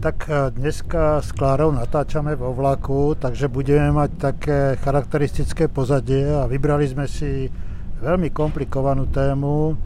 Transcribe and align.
Tak 0.00 0.32
e, 0.32 0.48
dneska 0.56 1.20
s 1.20 1.28
Klárou 1.36 1.76
natáčame 1.76 2.32
vo 2.32 2.56
vlaku, 2.56 3.12
takže 3.20 3.52
budeme 3.52 3.92
mať 3.92 4.10
také 4.16 4.60
charakteristické 4.80 5.68
pozadie 5.68 6.24
a 6.24 6.48
vybrali 6.48 6.88
sme 6.88 7.04
si 7.04 7.52
veľmi 8.00 8.32
komplikovanú 8.32 9.12
tému 9.12 9.76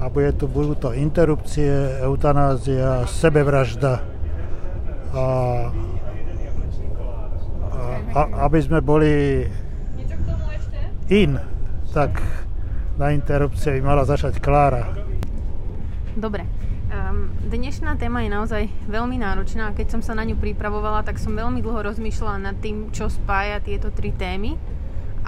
a 0.00 0.08
bude 0.08 0.32
tu, 0.40 0.48
budú 0.48 0.72
to 0.80 0.96
interrupcie, 0.96 1.68
eutanázia, 2.00 3.04
sebevražda. 3.04 4.00
A, 5.12 5.24
a 8.16 8.20
aby 8.48 8.58
sme 8.64 8.80
boli 8.80 9.44
in, 11.12 11.36
tak 11.92 12.16
na 12.96 13.12
interrupcie 13.12 13.76
by 13.76 13.92
mala 13.92 14.08
začať 14.08 14.40
Klára. 14.40 14.88
Dobre. 16.16 16.63
Dnešná 17.44 18.00
téma 18.00 18.24
je 18.24 18.32
naozaj 18.32 18.64
veľmi 18.88 19.20
náročná. 19.20 19.76
Keď 19.76 19.92
som 19.92 20.00
sa 20.00 20.16
na 20.16 20.24
ňu 20.24 20.40
pripravovala, 20.40 21.04
tak 21.04 21.20
som 21.20 21.36
veľmi 21.36 21.60
dlho 21.60 21.84
rozmýšľala 21.84 22.40
nad 22.40 22.56
tým, 22.56 22.88
čo 22.88 23.12
spája 23.12 23.60
tieto 23.60 23.92
tri 23.92 24.16
témy. 24.16 24.56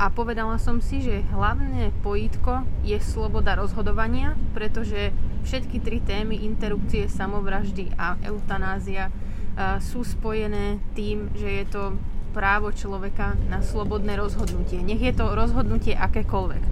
A 0.01 0.09
povedala 0.09 0.57
som 0.57 0.81
si, 0.81 1.05
že 1.05 1.21
hlavné 1.37 1.93
pojítko 2.01 2.65
je 2.89 2.97
sloboda 3.05 3.53
rozhodovania, 3.61 4.33
pretože 4.57 5.13
všetky 5.45 5.77
tri 5.85 6.01
témy, 6.01 6.41
interrupcie, 6.41 7.05
samovraždy 7.05 7.93
a 8.01 8.17
eutanázia, 8.25 9.13
uh, 9.13 9.77
sú 9.77 10.01
spojené 10.01 10.81
tým, 10.97 11.29
že 11.37 11.49
je 11.53 11.65
to 11.69 12.01
právo 12.33 12.73
človeka 12.73 13.37
na 13.53 13.61
slobodné 13.61 14.17
rozhodnutie. 14.17 14.81
Nech 14.81 15.05
je 15.05 15.13
to 15.13 15.37
rozhodnutie 15.37 15.93
akékoľvek. 15.93 16.65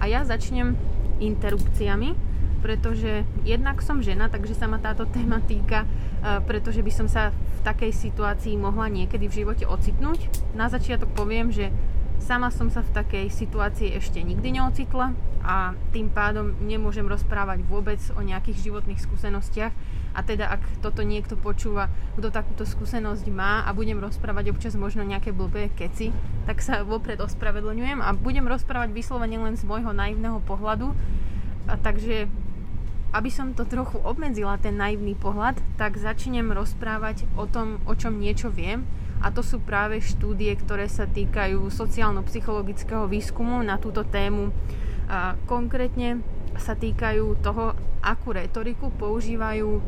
A 0.00 0.08
ja 0.08 0.24
začnem 0.24 0.80
interrupciami, 1.20 2.27
pretože 2.60 3.22
jednak 3.46 3.80
som 3.80 4.02
žena, 4.02 4.26
takže 4.30 4.54
sa 4.54 4.66
ma 4.66 4.78
táto 4.82 5.06
téma 5.16 5.42
týka, 5.44 5.84
e, 5.84 5.88
pretože 6.44 6.82
by 6.82 6.92
som 6.92 7.06
sa 7.06 7.30
v 7.30 7.60
takej 7.66 7.92
situácii 7.92 8.54
mohla 8.58 8.86
niekedy 8.90 9.26
v 9.26 9.44
živote 9.44 9.64
ocitnúť. 9.66 10.30
Na 10.54 10.70
začiatok 10.70 11.10
poviem, 11.14 11.50
že 11.50 11.70
sama 12.18 12.50
som 12.50 12.68
sa 12.68 12.82
v 12.82 12.92
takej 12.92 13.26
situácii 13.30 13.94
ešte 13.94 14.20
nikdy 14.20 14.58
neocitla 14.58 15.14
a 15.42 15.72
tým 15.94 16.10
pádom 16.10 16.52
nemôžem 16.60 17.06
rozprávať 17.06 17.62
vôbec 17.64 18.02
o 18.18 18.20
nejakých 18.20 18.68
životných 18.68 19.00
skúsenostiach 19.00 19.72
a 20.18 20.20
teda 20.26 20.50
ak 20.50 20.82
toto 20.82 21.06
niekto 21.06 21.38
počúva, 21.38 21.86
kto 22.18 22.34
takúto 22.34 22.66
skúsenosť 22.66 23.24
má 23.30 23.62
a 23.62 23.70
budem 23.70 24.02
rozprávať 24.02 24.50
občas 24.50 24.74
možno 24.74 25.06
nejaké 25.06 25.30
blbé 25.30 25.70
keci, 25.78 26.10
tak 26.42 26.58
sa 26.58 26.82
vopred 26.82 27.22
ospravedlňujem 27.22 28.02
a 28.02 28.10
budem 28.18 28.50
rozprávať 28.50 28.90
vyslovene 28.90 29.38
len 29.38 29.54
z 29.54 29.62
môjho 29.62 29.94
naivného 29.94 30.42
pohľadu. 30.42 30.90
A 31.68 31.78
takže 31.78 32.26
aby 33.08 33.30
som 33.32 33.56
to 33.56 33.64
trochu 33.64 33.96
obmedzila, 34.04 34.60
ten 34.60 34.76
naivný 34.76 35.16
pohľad, 35.16 35.56
tak 35.80 35.96
začnem 35.96 36.52
rozprávať 36.52 37.24
o 37.40 37.48
tom, 37.48 37.80
o 37.88 37.96
čom 37.96 38.20
niečo 38.20 38.52
viem. 38.52 38.84
A 39.18 39.34
to 39.34 39.42
sú 39.42 39.58
práve 39.58 39.98
štúdie, 39.98 40.54
ktoré 40.54 40.86
sa 40.86 41.08
týkajú 41.08 41.66
sociálno-psychologického 41.72 43.10
výskumu 43.10 43.58
na 43.64 43.80
túto 43.80 44.06
tému. 44.06 44.54
A 45.08 45.34
konkrétne 45.48 46.22
sa 46.60 46.76
týkajú 46.76 47.40
toho, 47.42 47.74
akú 48.04 48.36
retoriku 48.36 48.92
používajú 48.94 49.82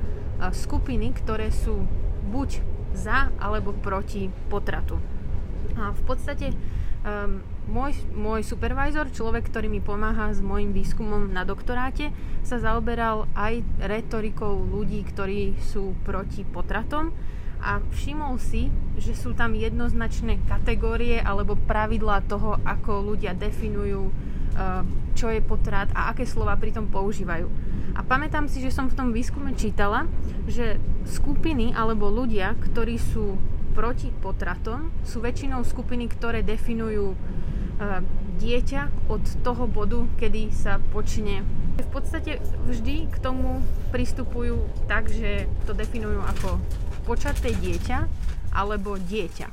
skupiny, 0.51 1.13
ktoré 1.15 1.53
sú 1.53 1.85
buď 2.33 2.65
za 2.97 3.31
alebo 3.39 3.77
proti 3.77 4.33
potratu. 4.49 4.99
A 5.79 5.95
v 5.95 6.03
podstate 6.03 6.51
um, 7.05 7.39
môj, 7.71 7.95
môj 8.11 8.43
supervisor, 8.43 9.07
človek, 9.09 9.47
ktorý 9.47 9.71
mi 9.71 9.79
pomáha 9.79 10.35
s 10.35 10.43
môjim 10.43 10.75
výskumom 10.75 11.31
na 11.31 11.47
doktoráte, 11.47 12.11
sa 12.43 12.59
zaoberal 12.59 13.31
aj 13.39 13.63
retorikou 13.79 14.59
ľudí, 14.59 15.07
ktorí 15.07 15.55
sú 15.63 15.95
proti 16.03 16.43
potratom 16.43 17.15
a 17.63 17.79
všimol 17.95 18.41
si, 18.41 18.73
že 18.99 19.15
sú 19.15 19.37
tam 19.37 19.55
jednoznačné 19.55 20.43
kategórie 20.49 21.23
alebo 21.23 21.55
pravidlá 21.55 22.27
toho, 22.27 22.59
ako 22.65 23.15
ľudia 23.15 23.37
definujú, 23.37 24.11
čo 25.15 25.27
je 25.31 25.41
potrat 25.45 25.89
a 25.95 26.11
aké 26.11 26.27
slova 26.27 26.57
pritom 26.57 26.91
používajú. 26.91 27.47
A 27.95 28.01
pamätám 28.03 28.49
si, 28.49 28.65
že 28.65 28.73
som 28.73 28.89
v 28.89 28.97
tom 28.97 29.09
výskume 29.13 29.53
čítala, 29.55 30.09
že 30.49 30.81
skupiny 31.05 31.77
alebo 31.77 32.09
ľudia, 32.09 32.57
ktorí 32.57 32.97
sú 32.97 33.37
proti 33.77 34.11
potratom, 34.11 34.91
sú 35.07 35.23
väčšinou 35.23 35.63
skupiny, 35.63 36.11
ktoré 36.11 36.43
definujú 36.43 37.15
dieťa 38.41 39.09
od 39.09 39.25
toho 39.41 39.65
bodu, 39.65 40.05
kedy 40.21 40.53
sa 40.53 40.77
počne. 40.93 41.45
V 41.81 41.89
podstate 41.89 42.41
vždy 42.69 43.09
k 43.09 43.17
tomu 43.25 43.65
pristupujú 43.89 44.69
tak, 44.85 45.09
že 45.09 45.49
to 45.65 45.73
definujú 45.73 46.21
ako 46.37 46.61
počaté 47.09 47.57
dieťa 47.57 48.05
alebo 48.53 49.01
dieťa. 49.01 49.49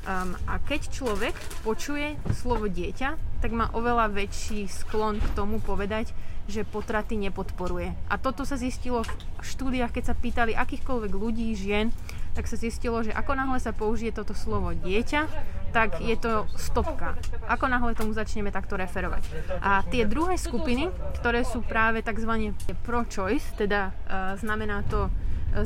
Um, 0.00 0.32
a 0.48 0.58
keď 0.58 0.90
človek 0.90 1.36
počuje 1.62 2.16
slovo 2.32 2.66
dieťa, 2.66 3.29
tak 3.40 3.56
má 3.56 3.72
oveľa 3.72 4.12
väčší 4.12 4.68
sklon 4.68 5.18
k 5.18 5.28
tomu 5.32 5.58
povedať, 5.64 6.12
že 6.50 6.66
potraty 6.66 7.16
nepodporuje. 7.16 7.94
A 8.10 8.18
toto 8.18 8.42
sa 8.42 8.58
zistilo 8.58 9.06
v 9.06 9.10
štúdiách, 9.40 9.94
keď 9.94 10.04
sa 10.12 10.18
pýtali 10.18 10.52
akýchkoľvek 10.52 11.12
ľudí, 11.14 11.54
žien, 11.54 11.94
tak 12.34 12.46
sa 12.46 12.58
zistilo, 12.58 13.02
že 13.02 13.10
ako 13.14 13.32
náhle 13.34 13.58
sa 13.58 13.74
použije 13.74 14.14
toto 14.14 14.34
slovo 14.34 14.74
dieťa, 14.74 15.26
tak 15.70 16.02
je 16.02 16.14
to 16.18 16.46
stopka. 16.58 17.14
Ako 17.46 17.70
náhle 17.70 17.94
tomu 17.94 18.10
začneme 18.14 18.50
takto 18.50 18.74
referovať. 18.74 19.22
A 19.62 19.82
tie 19.86 20.06
druhé 20.06 20.34
skupiny, 20.34 20.90
ktoré 21.22 21.46
sú 21.46 21.62
práve 21.62 22.02
tzv. 22.02 22.54
pro-choice, 22.82 23.54
teda 23.54 23.90
uh, 23.90 24.34
znamená 24.38 24.82
to 24.90 25.10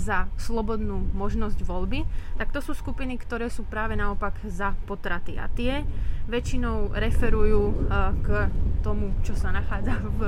za 0.01 0.27
slobodnú 0.41 1.13
možnosť 1.13 1.61
voľby, 1.63 2.09
tak 2.41 2.51
to 2.51 2.65
sú 2.65 2.73
skupiny, 2.73 3.21
ktoré 3.21 3.53
sú 3.53 3.65
práve 3.69 3.95
naopak 3.95 4.37
za 4.49 4.73
potraty. 4.89 5.37
A 5.37 5.49
tie 5.53 5.85
väčšinou 6.29 6.97
referujú 6.97 7.63
uh, 7.69 8.17
k 8.25 8.49
tomu, 8.81 9.13
čo 9.25 9.37
sa 9.37 9.53
nachádza 9.53 10.01
v 10.01 10.21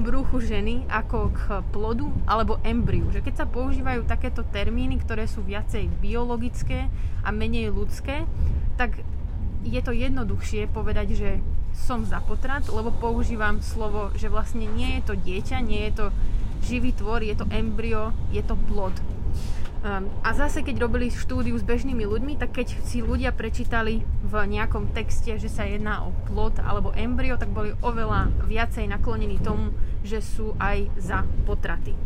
bruchu 0.00 0.40
ženy 0.40 0.88
ako 0.88 1.36
k 1.36 1.40
plodu 1.68 2.08
alebo 2.24 2.56
embryu. 2.64 3.12
Že 3.12 3.20
keď 3.28 3.34
sa 3.44 3.46
používajú 3.48 4.08
takéto 4.08 4.40
termíny, 4.48 4.96
ktoré 5.04 5.28
sú 5.28 5.44
viacej 5.44 5.88
biologické 6.00 6.88
a 7.20 7.28
menej 7.28 7.68
ľudské, 7.68 8.24
tak 8.80 9.04
je 9.62 9.80
to 9.84 9.92
jednoduchšie 9.92 10.66
povedať, 10.72 11.14
že 11.14 11.30
som 11.72 12.04
za 12.04 12.20
potrat, 12.20 12.68
lebo 12.68 12.92
používam 12.92 13.60
slovo, 13.64 14.12
že 14.16 14.28
vlastne 14.28 14.68
nie 14.68 15.00
je 15.00 15.02
to 15.12 15.14
dieťa, 15.16 15.56
nie 15.64 15.88
je 15.88 16.04
to 16.04 16.06
živý 16.62 16.94
tvor, 16.94 17.20
je 17.20 17.34
to 17.34 17.46
embryo, 17.50 18.14
je 18.30 18.40
to 18.40 18.54
plod. 18.70 18.94
Um, 19.82 20.06
a 20.22 20.30
zase, 20.30 20.62
keď 20.62 20.86
robili 20.86 21.10
štúdiu 21.10 21.58
s 21.58 21.66
bežnými 21.66 22.06
ľuďmi, 22.06 22.38
tak 22.38 22.54
keď 22.54 22.86
si 22.86 23.02
ľudia 23.02 23.34
prečítali 23.34 24.06
v 24.22 24.34
nejakom 24.46 24.94
texte, 24.94 25.34
že 25.42 25.50
sa 25.50 25.66
jedná 25.66 26.06
o 26.06 26.14
plod 26.30 26.62
alebo 26.62 26.94
embryo, 26.94 27.34
tak 27.34 27.50
boli 27.50 27.74
oveľa 27.82 28.30
viacej 28.46 28.86
naklonení 28.86 29.42
tomu, 29.42 29.74
že 30.06 30.22
sú 30.22 30.54
aj 30.62 30.86
za 31.02 31.26
potraty. 31.50 31.98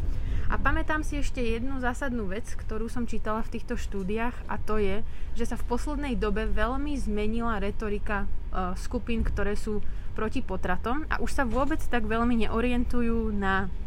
A 0.48 0.56
pamätám 0.56 1.04
si 1.04 1.20
ešte 1.20 1.44
jednu 1.44 1.76
zásadnú 1.76 2.32
vec, 2.32 2.48
ktorú 2.48 2.88
som 2.88 3.04
čítala 3.04 3.44
v 3.44 3.60
týchto 3.60 3.76
štúdiách 3.76 4.48
a 4.48 4.56
to 4.56 4.80
je, 4.80 5.04
že 5.36 5.44
sa 5.44 5.60
v 5.60 5.68
poslednej 5.68 6.16
dobe 6.16 6.48
veľmi 6.48 6.96
zmenila 6.96 7.60
retorika 7.60 8.24
uh, 8.24 8.72
skupín, 8.78 9.20
ktoré 9.20 9.52
sú 9.52 9.84
proti 10.16 10.40
potratom 10.40 11.04
a 11.12 11.20
už 11.20 11.28
sa 11.28 11.44
vôbec 11.44 11.82
tak 11.84 12.08
veľmi 12.08 12.46
neorientujú 12.48 13.36
na 13.36 13.68
E, 13.68 13.85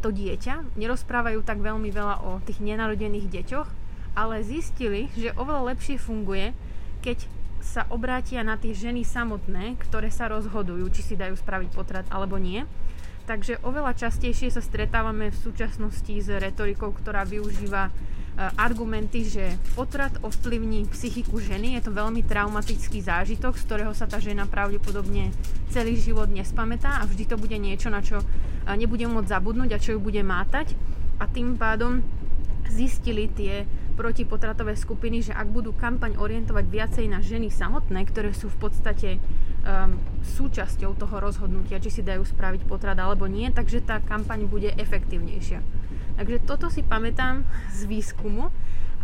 to 0.00 0.08
dieťa, 0.08 0.80
nerozprávajú 0.80 1.44
tak 1.44 1.60
veľmi 1.60 1.92
veľa 1.92 2.24
o 2.24 2.40
tých 2.40 2.64
nenarodených 2.64 3.28
deťoch, 3.28 3.68
ale 4.16 4.40
zistili, 4.40 5.12
že 5.12 5.36
oveľa 5.36 5.76
lepšie 5.76 6.00
funguje, 6.00 6.56
keď 7.04 7.28
sa 7.60 7.84
obrátia 7.92 8.40
na 8.40 8.56
tie 8.56 8.72
ženy 8.72 9.04
samotné, 9.04 9.76
ktoré 9.76 10.08
sa 10.08 10.32
rozhodujú, 10.32 10.88
či 10.88 11.02
si 11.04 11.14
dajú 11.20 11.36
spraviť 11.36 11.70
potrat 11.76 12.06
alebo 12.08 12.40
nie. 12.40 12.64
Takže 13.28 13.60
oveľa 13.60 13.92
častejšie 13.92 14.48
sa 14.48 14.64
stretávame 14.64 15.28
v 15.28 15.36
súčasnosti 15.36 16.14
s 16.16 16.28
retorikou, 16.32 16.96
ktorá 16.96 17.28
využíva 17.28 17.92
E, 17.92 18.27
argumenty, 18.38 19.26
že 19.26 19.58
potrat 19.74 20.14
ovplyvní 20.22 20.86
psychiku 20.94 21.42
ženy. 21.42 21.74
Je 21.74 21.82
to 21.82 21.90
veľmi 21.90 22.22
traumatický 22.22 23.02
zážitok, 23.02 23.58
z 23.58 23.66
ktorého 23.66 23.90
sa 23.90 24.06
tá 24.06 24.22
žena 24.22 24.46
pravdepodobne 24.46 25.34
celý 25.74 25.98
život 25.98 26.30
nespamätá 26.30 27.02
a 27.02 27.08
vždy 27.10 27.24
to 27.26 27.34
bude 27.34 27.58
niečo, 27.58 27.90
na 27.90 27.98
čo 27.98 28.22
e, 28.22 28.26
nebude 28.78 29.10
môcť 29.10 29.26
zabudnúť 29.26 29.70
a 29.74 29.82
čo 29.82 29.98
ju 29.98 30.00
bude 30.00 30.22
mátať. 30.22 30.78
A 31.18 31.26
tým 31.26 31.58
pádom 31.58 31.98
zistili 32.70 33.26
tie 33.26 33.66
protipotratové 33.98 34.78
skupiny, 34.78 35.26
že 35.26 35.34
ak 35.34 35.50
budú 35.50 35.74
kampaň 35.74 36.14
orientovať 36.14 36.64
viacej 36.70 37.06
na 37.10 37.18
ženy 37.18 37.50
samotné, 37.50 38.06
ktoré 38.06 38.30
sú 38.30 38.46
v 38.46 38.70
podstate 38.70 39.18
um, 39.18 39.98
súčasťou 40.38 40.94
toho 40.94 41.18
rozhodnutia, 41.18 41.82
či 41.82 41.90
si 41.90 42.02
dajú 42.06 42.22
spraviť 42.22 42.62
potrat 42.70 42.94
alebo 42.94 43.26
nie, 43.26 43.50
takže 43.50 43.82
tá 43.82 43.98
kampaň 43.98 44.46
bude 44.46 44.70
efektívnejšia. 44.78 45.77
Takže 46.18 46.42
toto 46.42 46.66
si 46.66 46.82
pamätám 46.82 47.46
z 47.70 47.86
výskumu 47.86 48.50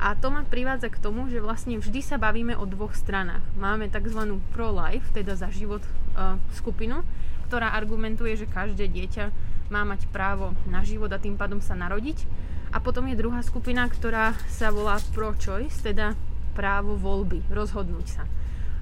a 0.02 0.18
to 0.18 0.34
ma 0.34 0.42
privádza 0.42 0.90
k 0.90 0.98
tomu, 0.98 1.30
že 1.30 1.38
vlastne 1.38 1.78
vždy 1.78 2.02
sa 2.02 2.18
bavíme 2.18 2.58
o 2.58 2.66
dvoch 2.66 2.98
stranách. 2.98 3.46
Máme 3.54 3.86
tzv. 3.86 4.34
pro-life, 4.50 5.14
teda 5.14 5.38
za 5.38 5.46
život 5.54 5.86
uh, 5.86 6.34
skupinu, 6.50 7.06
ktorá 7.46 7.70
argumentuje, 7.70 8.34
že 8.34 8.50
každé 8.50 8.90
dieťa 8.90 9.30
má 9.70 9.86
mať 9.86 10.10
právo 10.10 10.58
na 10.66 10.82
život 10.82 11.08
a 11.14 11.22
tým 11.22 11.38
pádom 11.38 11.62
sa 11.62 11.78
narodiť. 11.78 12.26
A 12.74 12.82
potom 12.82 13.06
je 13.06 13.14
druhá 13.14 13.38
skupina, 13.46 13.86
ktorá 13.86 14.34
sa 14.50 14.74
volá 14.74 14.98
pro-choice, 15.14 15.78
teda 15.86 16.18
právo 16.58 16.98
voľby, 16.98 17.46
rozhodnúť 17.46 18.06
sa. 18.10 18.26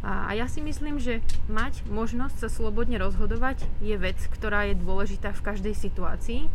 A 0.02 0.34
ja 0.34 0.50
si 0.50 0.58
myslím, 0.64 0.98
že 0.98 1.22
mať 1.46 1.86
možnosť 1.86 2.42
sa 2.42 2.48
slobodne 2.50 2.98
rozhodovať 2.98 3.62
je 3.78 3.94
vec, 3.94 4.18
ktorá 4.34 4.66
je 4.66 4.80
dôležitá 4.80 5.30
v 5.30 5.44
každej 5.44 5.74
situácii 5.78 6.50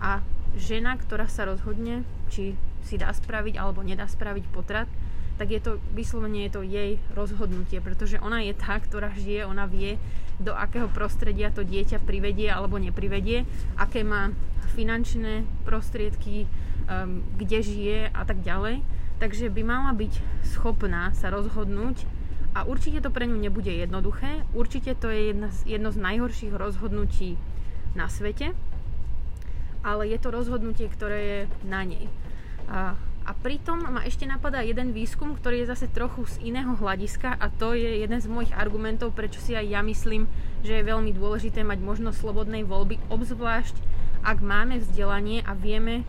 a 0.00 0.24
žena, 0.56 0.96
ktorá 0.96 1.28
sa 1.28 1.44
rozhodne, 1.44 2.02
či 2.32 2.56
si 2.82 2.96
dá 2.96 3.12
spraviť 3.12 3.60
alebo 3.60 3.84
nedá 3.84 4.08
spraviť 4.08 4.44
potrat, 4.50 4.88
tak 5.36 5.52
je 5.52 5.60
to 5.60 5.76
vyslovene 5.92 6.48
je 6.48 6.52
to 6.56 6.62
jej 6.64 6.96
rozhodnutie, 7.12 7.78
pretože 7.84 8.16
ona 8.24 8.40
je 8.40 8.56
tá, 8.56 8.80
ktorá 8.80 9.12
žije, 9.12 9.44
ona 9.44 9.68
vie, 9.68 10.00
do 10.36 10.52
akého 10.52 10.88
prostredia 10.92 11.48
to 11.48 11.64
dieťa 11.64 12.04
privedie 12.04 12.48
alebo 12.52 12.76
neprivedie, 12.76 13.48
aké 13.76 14.04
má 14.04 14.32
finančné 14.76 15.48
prostriedky, 15.64 16.44
um, 16.88 17.24
kde 17.40 17.58
žije 17.64 17.98
a 18.12 18.22
tak 18.24 18.44
ďalej. 18.44 18.84
Takže 19.16 19.48
by 19.48 19.62
mala 19.64 19.96
byť 19.96 20.12
schopná 20.44 21.08
sa 21.16 21.32
rozhodnúť 21.32 22.04
a 22.52 22.68
určite 22.68 23.00
to 23.00 23.08
pre 23.08 23.24
ňu 23.24 23.36
nebude 23.36 23.72
jednoduché. 23.72 24.44
Určite 24.52 24.92
to 24.96 25.08
je 25.08 25.32
jedna, 25.32 25.48
jedno 25.64 25.88
z 25.88 25.98
najhorších 26.04 26.52
rozhodnutí 26.52 27.40
na 27.96 28.12
svete, 28.12 28.52
ale 29.86 30.10
je 30.10 30.18
to 30.18 30.34
rozhodnutie, 30.34 30.90
ktoré 30.90 31.18
je 31.22 31.40
na 31.62 31.86
nej. 31.86 32.10
A, 32.66 32.98
a 33.22 33.30
pritom 33.38 33.78
ma 33.86 34.02
ešte 34.02 34.26
napadá 34.26 34.66
jeden 34.66 34.90
výskum, 34.90 35.38
ktorý 35.38 35.62
je 35.62 35.70
zase 35.70 35.86
trochu 35.94 36.26
z 36.26 36.42
iného 36.42 36.74
hľadiska 36.74 37.38
a 37.38 37.46
to 37.46 37.78
je 37.78 38.02
jeden 38.02 38.18
z 38.18 38.26
mojich 38.26 38.50
argumentov, 38.50 39.14
prečo 39.14 39.38
si 39.38 39.54
aj 39.54 39.70
ja 39.70 39.80
myslím, 39.86 40.26
že 40.66 40.82
je 40.82 40.90
veľmi 40.90 41.14
dôležité 41.14 41.62
mať 41.62 41.78
možnosť 41.78 42.18
slobodnej 42.18 42.66
voľby, 42.66 42.98
obzvlášť 43.06 43.96
ak 44.26 44.42
máme 44.42 44.82
vzdelanie 44.82 45.46
a 45.46 45.54
vieme, 45.54 46.02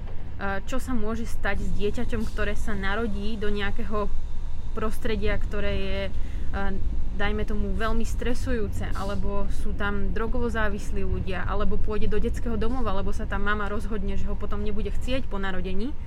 čo 0.65 0.81
sa 0.81 0.97
môže 0.97 1.29
stať 1.29 1.61
s 1.61 1.69
dieťaťom, 1.77 2.25
ktoré 2.33 2.57
sa 2.57 2.73
narodí 2.73 3.37
do 3.37 3.53
nejakého 3.53 4.09
prostredia, 4.73 5.37
ktoré 5.37 5.73
je 5.77 6.01
dajme 7.17 7.43
tomu 7.49 7.73
veľmi 7.73 8.05
stresujúce, 8.05 8.85
alebo 8.93 9.49
sú 9.49 9.73
tam 9.73 10.13
drogovo 10.13 10.47
závislí 10.47 11.01
ľudia, 11.01 11.43
alebo 11.49 11.81
pôjde 11.81 12.07
do 12.07 12.21
detského 12.21 12.55
domova, 12.55 12.93
alebo 12.93 13.09
sa 13.09 13.25
tam 13.25 13.49
mama 13.49 13.65
rozhodne, 13.65 14.13
že 14.13 14.29
ho 14.29 14.37
potom 14.37 14.61
nebude 14.61 14.93
chcieť 14.93 15.25
po 15.25 15.41
narodení, 15.41 15.97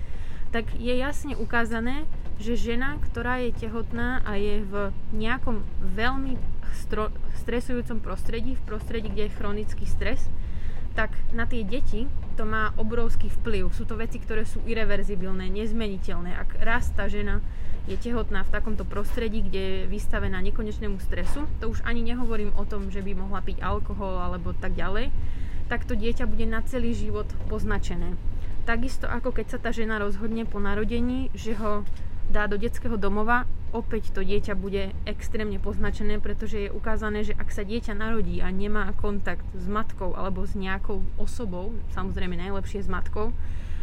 tak 0.54 0.70
je 0.78 0.94
jasne 0.94 1.34
ukázané, 1.34 2.06
že 2.38 2.58
žena, 2.58 2.98
ktorá 3.10 3.42
je 3.42 3.54
tehotná 3.54 4.22
a 4.22 4.38
je 4.38 4.62
v 4.64 4.74
nejakom 5.12 5.62
veľmi 5.94 6.38
stro- 6.74 7.14
stresujúcom 7.42 7.98
prostredí, 8.02 8.56
v 8.56 8.66
prostredí, 8.66 9.10
kde 9.10 9.28
je 9.28 9.36
chronický 9.36 9.84
stres, 9.86 10.26
tak 10.94 11.14
na 11.30 11.46
tie 11.46 11.62
deti 11.62 12.10
to 12.34 12.42
má 12.42 12.74
obrovský 12.74 13.30
vplyv. 13.30 13.70
Sú 13.70 13.86
to 13.86 13.94
veci, 13.94 14.18
ktoré 14.18 14.42
sú 14.42 14.58
irreverzibilné, 14.66 15.46
nezmeniteľné. 15.52 16.34
Ak 16.34 16.58
raz 16.58 16.90
tá 16.90 17.06
žena 17.06 17.38
je 17.90 17.98
tehotná 17.98 18.46
v 18.46 18.54
takomto 18.54 18.86
prostredí, 18.86 19.42
kde 19.42 19.58
je 19.58 19.78
vystavená 19.90 20.38
nekonečnému 20.38 21.02
stresu, 21.02 21.50
to 21.58 21.66
už 21.74 21.82
ani 21.82 22.06
nehovorím 22.06 22.54
o 22.54 22.62
tom, 22.62 22.86
že 22.86 23.02
by 23.02 23.18
mohla 23.18 23.42
piť 23.42 23.58
alkohol 23.66 24.22
alebo 24.22 24.54
tak 24.54 24.78
ďalej, 24.78 25.10
tak 25.66 25.82
to 25.90 25.98
dieťa 25.98 26.30
bude 26.30 26.46
na 26.46 26.62
celý 26.62 26.94
život 26.94 27.26
poznačené. 27.50 28.14
Takisto 28.62 29.10
ako 29.10 29.34
keď 29.34 29.46
sa 29.50 29.58
tá 29.58 29.74
žena 29.74 29.98
rozhodne 29.98 30.46
po 30.46 30.62
narodení, 30.62 31.34
že 31.34 31.58
ho 31.58 31.82
dá 32.30 32.46
do 32.46 32.54
detského 32.54 32.94
domova, 32.94 33.50
opäť 33.74 34.14
to 34.14 34.22
dieťa 34.22 34.54
bude 34.54 34.94
extrémne 35.02 35.58
poznačené, 35.58 36.22
pretože 36.22 36.70
je 36.70 36.70
ukázané, 36.70 37.26
že 37.26 37.34
ak 37.34 37.50
sa 37.50 37.66
dieťa 37.66 37.98
narodí 37.98 38.38
a 38.38 38.54
nemá 38.54 38.94
kontakt 39.02 39.42
s 39.58 39.66
matkou 39.66 40.14
alebo 40.14 40.46
s 40.46 40.54
nejakou 40.54 41.02
osobou, 41.18 41.74
samozrejme 41.90 42.38
najlepšie 42.38 42.86
s 42.86 42.88
matkou, 42.90 43.34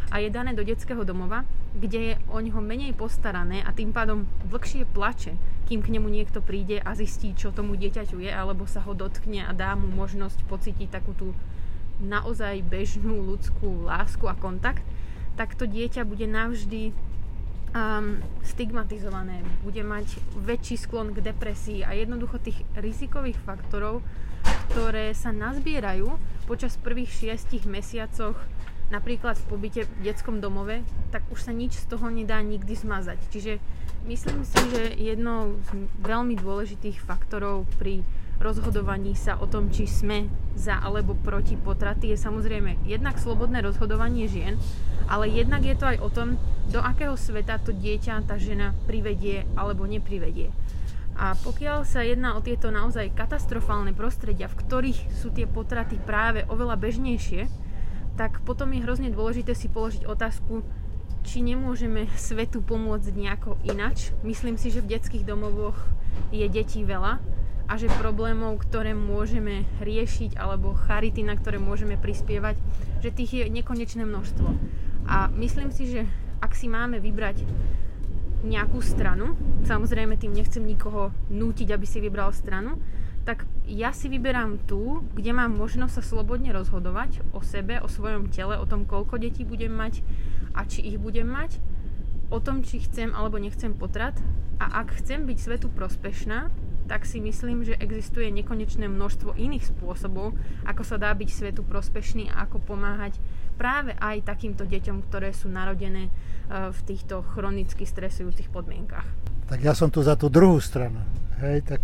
a 0.08 0.24
je 0.24 0.32
dané 0.32 0.56
do 0.56 0.64
detského 0.64 1.04
domova, 1.04 1.44
kde 1.76 2.00
je 2.00 2.14
o 2.32 2.40
ňoho 2.40 2.64
menej 2.64 2.96
postarané 2.96 3.60
a 3.60 3.70
tým 3.76 3.92
pádom 3.92 4.24
dlhšie 4.48 4.88
plače, 4.88 5.36
kým 5.68 5.84
k 5.84 5.92
nemu 5.92 6.08
niekto 6.08 6.40
príde 6.40 6.80
a 6.80 6.96
zistí, 6.96 7.36
čo 7.36 7.52
tomu 7.52 7.76
dieťaťu 7.76 8.24
je, 8.24 8.32
alebo 8.32 8.64
sa 8.64 8.80
ho 8.88 8.96
dotkne 8.96 9.44
a 9.44 9.52
dá 9.52 9.76
mu 9.76 9.86
možnosť 9.92 10.48
pocítiť 10.48 10.88
takú 10.88 11.12
tú 11.12 11.36
naozaj 12.00 12.64
bežnú 12.64 13.20
ľudskú 13.20 13.84
lásku 13.84 14.24
a 14.24 14.38
kontakt, 14.38 14.86
tak 15.36 15.54
to 15.54 15.68
dieťa 15.68 16.08
bude 16.08 16.24
navždy 16.24 16.96
um, 17.74 18.22
stigmatizované, 18.42 19.44
bude 19.60 19.82
mať 19.84 20.18
väčší 20.34 20.80
sklon 20.80 21.12
k 21.12 21.20
depresii 21.20 21.84
a 21.84 21.92
jednoducho 21.92 22.40
tých 22.40 22.64
rizikových 22.78 23.38
faktorov, 23.44 24.00
ktoré 24.72 25.12
sa 25.12 25.34
nazbierajú 25.34 26.16
počas 26.48 26.80
prvých 26.80 27.12
šiestich 27.12 27.68
mesiacoch 27.68 28.38
napríklad 28.88 29.36
v 29.36 29.48
pobyte 29.48 29.82
v 29.84 29.92
detskom 30.04 30.40
domove, 30.40 30.80
tak 31.12 31.24
už 31.28 31.48
sa 31.48 31.52
nič 31.52 31.76
z 31.76 31.84
toho 31.88 32.08
nedá 32.08 32.40
nikdy 32.40 32.72
zmazať. 32.72 33.18
Čiže 33.28 33.52
myslím 34.08 34.44
si, 34.44 34.60
že 34.72 34.82
jednou 34.96 35.60
z 35.68 35.88
veľmi 36.00 36.36
dôležitých 36.40 37.00
faktorov 37.04 37.68
pri 37.76 38.00
rozhodovaní 38.38 39.18
sa 39.18 39.34
o 39.42 39.50
tom, 39.50 39.68
či 39.68 39.84
sme 39.84 40.30
za 40.54 40.78
alebo 40.78 41.18
proti 41.18 41.58
potraty, 41.58 42.14
je 42.14 42.18
samozrejme 42.18 42.86
jednak 42.86 43.18
slobodné 43.18 43.60
rozhodovanie 43.66 44.30
žien, 44.30 44.54
ale 45.10 45.26
jednak 45.26 45.66
je 45.66 45.74
to 45.74 45.84
aj 45.90 45.98
o 45.98 46.08
tom, 46.08 46.28
do 46.70 46.78
akého 46.78 47.18
sveta 47.18 47.58
to 47.58 47.74
dieťa, 47.74 48.24
tá 48.28 48.38
žena 48.38 48.78
privedie 48.86 49.42
alebo 49.58 49.84
neprivedie. 49.90 50.54
A 51.18 51.34
pokiaľ 51.34 51.82
sa 51.82 52.06
jedná 52.06 52.38
o 52.38 52.44
tieto 52.44 52.70
naozaj 52.70 53.10
katastrofálne 53.10 53.90
prostredia, 53.90 54.46
v 54.46 54.58
ktorých 54.62 55.10
sú 55.18 55.34
tie 55.34 55.50
potraty 55.50 55.98
práve 55.98 56.46
oveľa 56.46 56.78
bežnejšie, 56.78 57.50
tak 58.18 58.42
potom 58.42 58.74
je 58.74 58.82
hrozne 58.82 59.14
dôležité 59.14 59.54
si 59.54 59.70
položiť 59.70 60.02
otázku, 60.10 60.66
či 61.22 61.38
nemôžeme 61.38 62.10
svetu 62.18 62.58
pomôcť 62.58 63.14
nejako 63.14 63.54
inač. 63.62 64.10
Myslím 64.26 64.58
si, 64.58 64.74
že 64.74 64.82
v 64.82 64.98
detských 64.98 65.22
domovoch 65.22 65.78
je 66.34 66.42
detí 66.50 66.82
veľa 66.82 67.22
a 67.68 67.72
že 67.76 67.86
problémov, 68.00 68.58
ktoré 68.64 68.96
môžeme 68.96 69.68
riešiť 69.78 70.34
alebo 70.34 70.74
charity, 70.74 71.22
na 71.22 71.38
ktoré 71.38 71.62
môžeme 71.62 71.94
prispievať, 71.94 72.58
že 73.04 73.14
tých 73.14 73.30
je 73.30 73.44
nekonečné 73.52 74.02
množstvo. 74.02 74.48
A 75.06 75.30
myslím 75.38 75.70
si, 75.70 75.86
že 75.86 76.02
ak 76.42 76.58
si 76.58 76.66
máme 76.66 76.98
vybrať 76.98 77.44
nejakú 78.42 78.80
stranu, 78.82 79.38
samozrejme 79.68 80.16
tým 80.16 80.34
nechcem 80.34 80.64
nikoho 80.64 81.14
nútiť, 81.30 81.68
aby 81.70 81.86
si 81.86 82.02
vybral 82.02 82.32
stranu, 82.34 82.80
tak 83.28 83.44
ja 83.68 83.92
si 83.92 84.08
vyberám 84.08 84.64
tú, 84.64 85.04
kde 85.12 85.36
mám 85.36 85.52
možnosť 85.52 86.00
sa 86.00 86.02
slobodne 86.02 86.56
rozhodovať 86.56 87.20
o 87.36 87.44
sebe, 87.44 87.76
o 87.84 87.88
svojom 87.88 88.32
tele, 88.32 88.56
o 88.56 88.64
tom, 88.64 88.88
koľko 88.88 89.20
detí 89.20 89.44
budem 89.44 89.70
mať 89.70 90.00
a 90.56 90.64
či 90.64 90.80
ich 90.80 90.96
budem 90.96 91.28
mať, 91.28 91.60
o 92.32 92.40
tom, 92.40 92.64
či 92.64 92.80
chcem 92.80 93.12
alebo 93.12 93.36
nechcem 93.36 93.76
potrat. 93.76 94.16
A 94.58 94.82
ak 94.82 94.98
chcem 95.04 95.28
byť 95.28 95.38
svetu 95.38 95.68
prospešná, 95.68 96.48
tak 96.88 97.04
si 97.04 97.20
myslím, 97.20 97.68
že 97.68 97.76
existuje 97.76 98.32
nekonečné 98.32 98.88
množstvo 98.88 99.36
iných 99.36 99.76
spôsobov, 99.76 100.32
ako 100.64 100.82
sa 100.82 100.96
dá 100.96 101.12
byť 101.12 101.28
svetu 101.28 101.60
prospešný 101.60 102.32
a 102.32 102.48
ako 102.48 102.64
pomáhať 102.64 103.20
práve 103.60 103.92
aj 104.00 104.24
takýmto 104.24 104.64
deťom, 104.64 105.04
ktoré 105.06 105.36
sú 105.36 105.52
narodené 105.52 106.08
e, 106.08 106.10
v 106.72 106.80
týchto 106.88 107.20
chronicky 107.36 107.84
stresujúcich 107.84 108.48
podmienkach. 108.48 109.04
Tak 109.52 109.60
ja 109.60 109.76
som 109.76 109.92
tu 109.92 110.00
za 110.00 110.16
tú 110.16 110.32
druhú 110.32 110.56
stranu. 110.64 111.04
Hej, 111.44 111.68
tak 111.76 111.82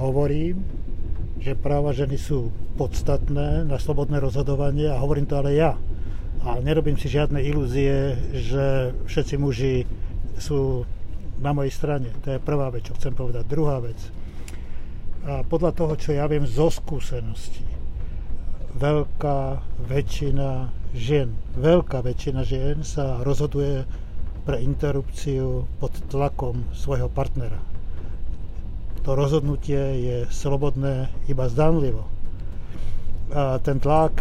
hovorím, 0.00 0.64
že 1.40 1.56
práva 1.56 1.92
ženy 1.92 2.16
sú 2.16 2.52
podstatné 2.80 3.68
na 3.68 3.76
slobodné 3.76 4.20
rozhodovanie 4.20 4.88
a 4.88 5.00
hovorím 5.00 5.28
to 5.28 5.36
ale 5.36 5.56
ja. 5.56 5.76
A 6.40 6.56
nerobím 6.64 6.96
si 6.96 7.12
žiadne 7.12 7.44
ilúzie, 7.44 8.16
že 8.32 8.96
všetci 9.04 9.34
muži 9.36 9.84
sú 10.40 10.88
na 11.40 11.52
mojej 11.52 11.72
strane. 11.72 12.08
To 12.24 12.36
je 12.36 12.40
prvá 12.40 12.72
vec, 12.72 12.88
čo 12.88 12.96
chcem 12.96 13.12
povedať. 13.12 13.44
Druhá 13.44 13.76
vec. 13.80 14.00
A 15.28 15.44
podľa 15.44 15.76
toho, 15.76 15.92
čo 16.00 16.16
ja 16.16 16.24
viem 16.24 16.48
zo 16.48 16.72
skúseností, 16.72 17.64
veľká 18.76 19.60
väčšina 19.84 20.79
žien, 20.94 21.34
veľká 21.54 22.02
väčšina 22.02 22.42
žien 22.42 22.82
sa 22.82 23.22
rozhoduje 23.22 23.86
pre 24.42 24.58
interrupciu 24.64 25.68
pod 25.78 25.92
tlakom 26.08 26.66
svojho 26.72 27.06
partnera. 27.12 27.60
To 29.04 29.16
rozhodnutie 29.16 29.80
je 30.00 30.18
slobodné 30.28 31.08
iba 31.24 31.48
zdanlivo. 31.48 32.04
A 33.30 33.62
ten 33.62 33.80
tlak 33.80 34.20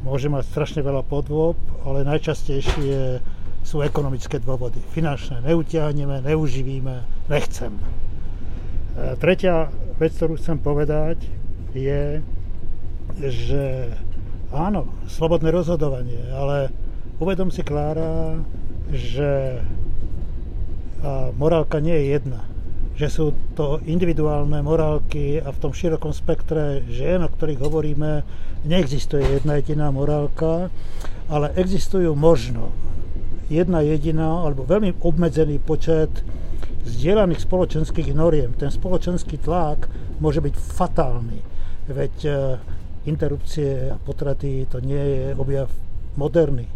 môže 0.00 0.32
mať 0.32 0.48
strašne 0.48 0.80
veľa 0.80 1.04
podôb, 1.06 1.60
ale 1.84 2.08
najčastejšie 2.08 3.20
sú 3.60 3.84
ekonomické 3.84 4.40
dôvody. 4.40 4.80
Finančné 4.96 5.44
neutiahneme, 5.44 6.24
neuživíme, 6.24 7.28
nechcem. 7.28 7.76
A 8.96 9.14
tretia 9.20 9.68
vec, 10.00 10.16
ktorú 10.16 10.40
chcem 10.40 10.56
povedať, 10.58 11.20
je, 11.76 12.24
že 13.20 13.94
áno, 14.50 14.90
slobodné 15.06 15.50
rozhodovanie, 15.54 16.20
ale 16.34 16.74
uvedom 17.22 17.50
si, 17.54 17.62
Klára, 17.62 18.38
že 18.90 19.62
morálka 21.38 21.80
nie 21.80 21.94
je 21.96 22.06
jedna. 22.18 22.40
že 23.00 23.08
sú 23.08 23.32
to 23.56 23.80
individuálne 23.88 24.60
morálky 24.60 25.40
a 25.40 25.48
v 25.48 25.60
tom 25.64 25.72
širokom 25.72 26.12
spektre 26.12 26.84
žien, 26.84 27.24
o 27.24 27.32
ktorých 27.32 27.64
hovoríme, 27.64 28.20
neexistuje 28.68 29.40
jedna 29.40 29.56
jediná 29.56 29.88
morálka, 29.88 30.68
ale 31.32 31.48
existujú 31.56 32.12
možno 32.12 32.68
jedna 33.48 33.80
jediná 33.80 34.44
alebo 34.44 34.68
veľmi 34.68 35.00
obmedzený 35.00 35.64
počet 35.64 36.12
zdieľaných 36.84 37.40
spoločenských 37.40 38.12
noriem. 38.12 38.52
Ten 38.60 38.68
spoločenský 38.68 39.40
tlak 39.40 39.88
môže 40.20 40.44
byť 40.44 40.54
fatálny. 40.60 41.40
Veď 41.88 42.14
e, 42.28 42.32
interrupcie 43.08 43.92
a 43.92 43.96
potraty 43.96 44.66
to 44.68 44.80
nie 44.80 45.00
je 45.00 45.22
objav 45.36 45.68
moderný. 46.16 46.68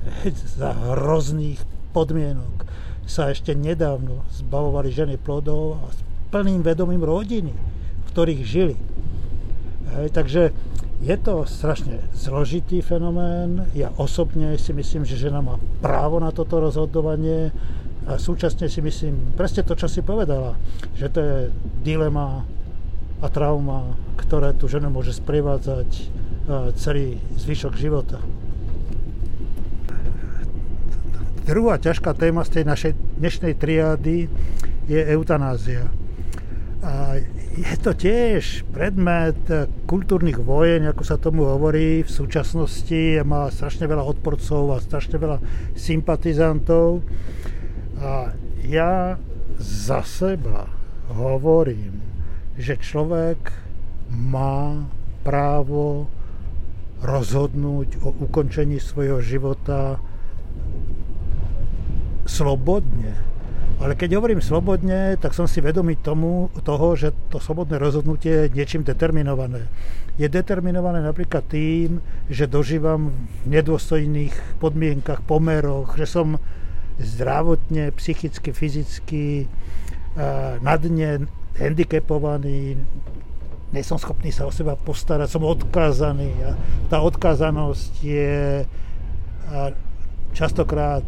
Za 0.60 0.72
hrozných 0.72 1.60
podmienok 1.92 2.64
sa 3.06 3.32
ešte 3.32 3.58
nedávno 3.58 4.22
zbavovali 4.30 4.94
ženy 4.94 5.18
plodov 5.18 5.82
a 5.82 5.86
s 5.90 6.00
plným 6.30 6.62
vedomím 6.62 7.02
rodiny, 7.02 7.50
v 7.50 8.04
ktorých 8.14 8.42
žili. 8.46 8.76
Hej, 9.90 10.14
takže 10.14 10.42
je 11.00 11.16
to 11.18 11.48
strašne 11.48 11.98
zložitý 12.14 12.84
fenomén. 12.84 13.66
Ja 13.74 13.90
osobne 13.96 14.54
si 14.60 14.70
myslím, 14.70 15.02
že 15.02 15.18
žena 15.18 15.42
má 15.42 15.58
právo 15.82 16.22
na 16.22 16.30
toto 16.30 16.62
rozhodovanie 16.62 17.50
a 18.06 18.20
súčasne 18.20 18.70
si 18.70 18.78
myslím, 18.84 19.34
presne 19.34 19.66
to, 19.66 19.74
čo 19.74 19.88
si 19.88 20.04
povedala, 20.04 20.54
že 20.94 21.08
to 21.10 21.18
je 21.18 21.36
dilema 21.82 22.46
a 23.20 23.26
trauma, 23.28 23.94
ktoré 24.16 24.56
tu 24.56 24.64
ženu 24.66 24.88
môže 24.88 25.12
sprevádzať 25.12 25.88
celý 26.80 27.20
zvyšok 27.36 27.74
života. 27.76 28.18
Druhá 31.44 31.76
ťažká 31.78 32.14
téma 32.14 32.42
z 32.46 32.50
tej 32.60 32.64
našej 32.64 32.92
dnešnej 33.20 33.54
triády 33.58 34.30
je 34.88 35.00
eutanázia. 35.14 35.86
A 36.80 37.20
je 37.54 37.76
to 37.82 37.92
tiež 37.92 38.64
predmet 38.72 39.36
kultúrnych 39.84 40.40
vojen, 40.40 40.88
ako 40.88 41.02
sa 41.04 41.20
tomu 41.20 41.44
hovorí 41.44 42.06
v 42.06 42.10
súčasnosti. 42.10 43.20
Má 43.26 43.52
strašne 43.52 43.84
veľa 43.84 44.06
odporcov 44.06 44.78
a 44.78 44.80
strašne 44.80 45.20
veľa 45.20 45.38
sympatizantov. 45.76 47.04
A 48.00 48.32
ja 48.64 49.20
za 49.60 50.00
seba 50.06 50.70
hovorím, 51.12 52.00
že 52.60 52.76
človek 52.76 53.40
má 54.12 54.84
právo 55.24 56.12
rozhodnúť 57.00 58.04
o 58.04 58.12
ukončení 58.28 58.76
svojho 58.76 59.24
života 59.24 59.96
slobodne. 62.28 63.16
Ale 63.80 63.96
keď 63.96 64.20
hovorím 64.20 64.44
slobodne, 64.44 65.16
tak 65.16 65.32
som 65.32 65.48
si 65.48 65.64
vedomý 65.64 65.96
tomu, 65.96 66.52
toho, 66.68 66.92
že 67.00 67.16
to 67.32 67.40
slobodné 67.40 67.80
rozhodnutie 67.80 68.44
je 68.44 68.52
niečím 68.52 68.84
determinované. 68.84 69.72
Je 70.20 70.28
determinované 70.28 71.00
napríklad 71.00 71.48
tým, 71.48 72.04
že 72.28 72.44
dožívam 72.44 73.08
v 73.48 73.56
nedôstojných 73.56 74.60
podmienkach, 74.60 75.24
pomeroch, 75.24 75.96
že 75.96 76.04
som 76.04 76.36
zdravotne, 77.00 77.96
psychicky, 77.96 78.52
fyzicky 78.52 79.48
na 80.60 80.76
dne 80.76 81.24
handicapovaný, 81.58 82.78
nie 83.70 83.82
som 83.86 83.98
schopný 84.02 84.34
sa 84.34 84.46
o 84.46 84.52
seba 84.52 84.74
postarať, 84.74 85.30
som 85.30 85.46
odkázaný. 85.46 86.30
A 86.42 86.58
tá 86.90 86.98
odkázanosť 87.02 87.92
je 88.02 88.66
častokrát 90.34 91.06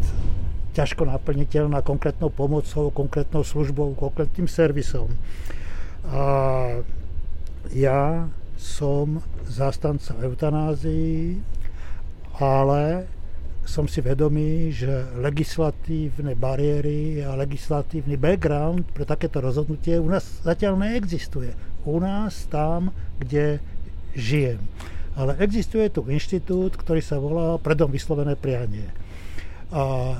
ťažko 0.72 1.04
naplniteľná 1.04 1.84
konkrétnou 1.84 2.30
pomocou, 2.30 2.88
konkrétnou 2.94 3.44
službou, 3.44 3.92
konkrétnym 3.98 4.48
servisom. 4.48 5.10
A 6.06 6.22
ja 7.74 8.30
som 8.56 9.20
zastanca 9.46 10.14
eutanázii, 10.22 11.42
ale 12.38 13.10
som 13.62 13.86
si 13.86 14.02
vedomý, 14.02 14.74
že 14.74 15.06
legislatívne 15.18 16.34
bariéry 16.34 17.22
a 17.22 17.38
legislatívny 17.38 18.18
background 18.18 18.90
pre 18.90 19.06
takéto 19.06 19.38
rozhodnutie 19.38 20.02
u 20.02 20.10
nás 20.10 20.42
zatiaľ 20.42 20.78
neexistuje. 20.82 21.54
U 21.86 22.02
nás 22.02 22.46
tam, 22.50 22.90
kde 23.22 23.62
žijem. 24.18 24.58
Ale 25.14 25.36
existuje 25.38 25.92
tu 25.92 26.02
inštitút, 26.08 26.74
ktorý 26.74 27.00
sa 27.04 27.20
volá 27.20 27.60
predom 27.60 27.92
vyslovené 27.92 28.34
prianie. 28.34 28.88
A 29.70 30.16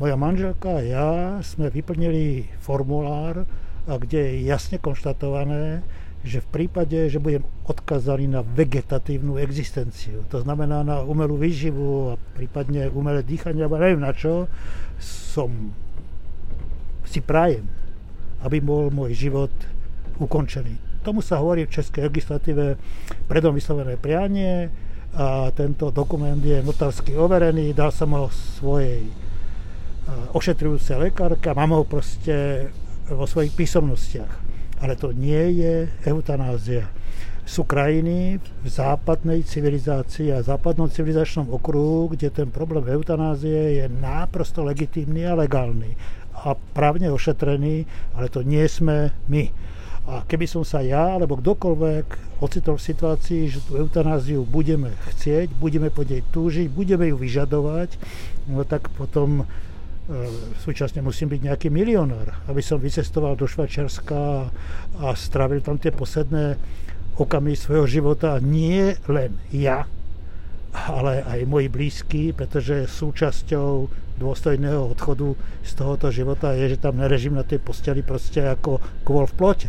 moja 0.00 0.16
manželka 0.16 0.80
a 0.80 0.84
ja 0.84 1.10
sme 1.44 1.68
vyplnili 1.68 2.48
formulár, 2.58 3.44
kde 3.84 4.18
je 4.18 4.48
jasne 4.48 4.80
konštatované, 4.80 5.84
že 6.20 6.44
v 6.44 6.48
prípade, 6.52 7.08
že 7.08 7.16
budem 7.16 7.40
odkazaný 7.64 8.28
na 8.28 8.44
vegetatívnu 8.44 9.40
existenciu, 9.40 10.20
to 10.28 10.44
znamená 10.44 10.84
na 10.84 11.00
umelú 11.00 11.40
výživu 11.40 12.12
a 12.12 12.20
prípadne 12.36 12.92
umelé 12.92 13.24
dýchanie, 13.24 13.64
alebo 13.64 13.80
neviem 13.80 14.04
na 14.04 14.12
čo, 14.12 14.44
som 15.00 15.72
si 17.08 17.24
prajem, 17.24 17.64
aby 18.44 18.60
bol 18.60 18.92
môj 18.92 19.16
život 19.16 19.52
ukončený. 20.20 20.76
Tomu 21.00 21.24
sa 21.24 21.40
hovorí 21.40 21.64
v 21.64 21.72
českej 21.72 22.12
legislatíve 22.12 22.76
predom 23.24 23.56
vyslovené 23.56 23.96
prianie 23.96 24.68
a 25.16 25.48
tento 25.56 25.88
dokument 25.88 26.36
je 26.36 26.60
notársky 26.60 27.16
overený, 27.16 27.72
dal 27.72 27.88
som 27.88 28.12
ho 28.12 28.28
svojej 28.28 29.08
ošetrujúce 30.36 31.00
lekárka, 31.00 31.56
mám 31.56 31.80
ho 31.80 31.88
proste 31.88 32.68
vo 33.08 33.24
svojich 33.24 33.56
písomnostiach. 33.56 34.49
Ale 34.80 34.96
to 34.96 35.12
nie 35.12 35.60
je 35.60 35.88
eutanázia. 36.08 36.88
Sú 37.44 37.66
krajiny 37.66 38.38
v 38.38 38.68
západnej 38.68 39.42
civilizácii 39.42 40.30
a 40.30 40.44
západnom 40.44 40.86
civilizačnom 40.86 41.50
okruhu, 41.50 42.14
kde 42.14 42.30
ten 42.30 42.48
problém 42.48 42.86
eutanázie 42.88 43.82
je 43.82 43.84
náprosto 43.90 44.62
legitímny 44.62 45.26
a 45.26 45.34
legálny 45.34 45.98
a 46.40 46.56
právne 46.56 47.12
ošetrený, 47.12 47.84
ale 48.16 48.32
to 48.32 48.40
nie 48.40 48.64
sme 48.64 49.12
my. 49.28 49.50
A 50.08 50.24
keby 50.26 50.48
som 50.48 50.64
sa 50.64 50.80
ja 50.80 51.20
alebo 51.20 51.38
kdokoľvek 51.38 52.40
ocitol 52.40 52.80
v 52.80 52.86
situácii, 52.88 53.42
že 53.52 53.60
tú 53.62 53.76
eutanáziu 53.76 54.42
budeme 54.48 54.96
chcieť, 55.12 55.52
budeme 55.60 55.92
po 55.92 56.02
nej 56.02 56.24
túžiť, 56.32 56.72
budeme 56.72 57.12
ju 57.12 57.16
vyžadovať, 57.20 58.00
no 58.48 58.64
tak 58.64 58.88
potom 58.96 59.44
súčasne 60.62 61.00
musím 61.06 61.30
byť 61.30 61.40
nejaký 61.46 61.68
milionár, 61.70 62.42
aby 62.50 62.58
som 62.60 62.82
vycestoval 62.82 63.38
do 63.38 63.46
Švajčiarska 63.46 64.50
a 65.00 65.06
strávil 65.14 65.62
tam 65.62 65.78
tie 65.78 65.94
posledné 65.94 66.58
okamy 67.14 67.54
svojho 67.54 67.86
života. 67.86 68.42
Nie 68.42 68.98
len 69.06 69.38
ja, 69.54 69.86
ale 70.74 71.22
aj 71.26 71.46
moji 71.46 71.68
blízky, 71.70 72.22
pretože 72.34 72.90
súčasťou 72.90 73.90
dôstojného 74.20 74.92
odchodu 74.92 75.32
z 75.64 75.72
tohoto 75.74 76.12
života 76.12 76.52
je, 76.52 76.76
že 76.76 76.82
tam 76.82 77.00
nerežím 77.00 77.40
na 77.40 77.46
tej 77.46 77.62
posteli 77.62 78.04
proste 78.04 78.44
ako 78.44 78.82
kvôl 79.02 79.24
v 79.30 79.36
plote. 79.36 79.68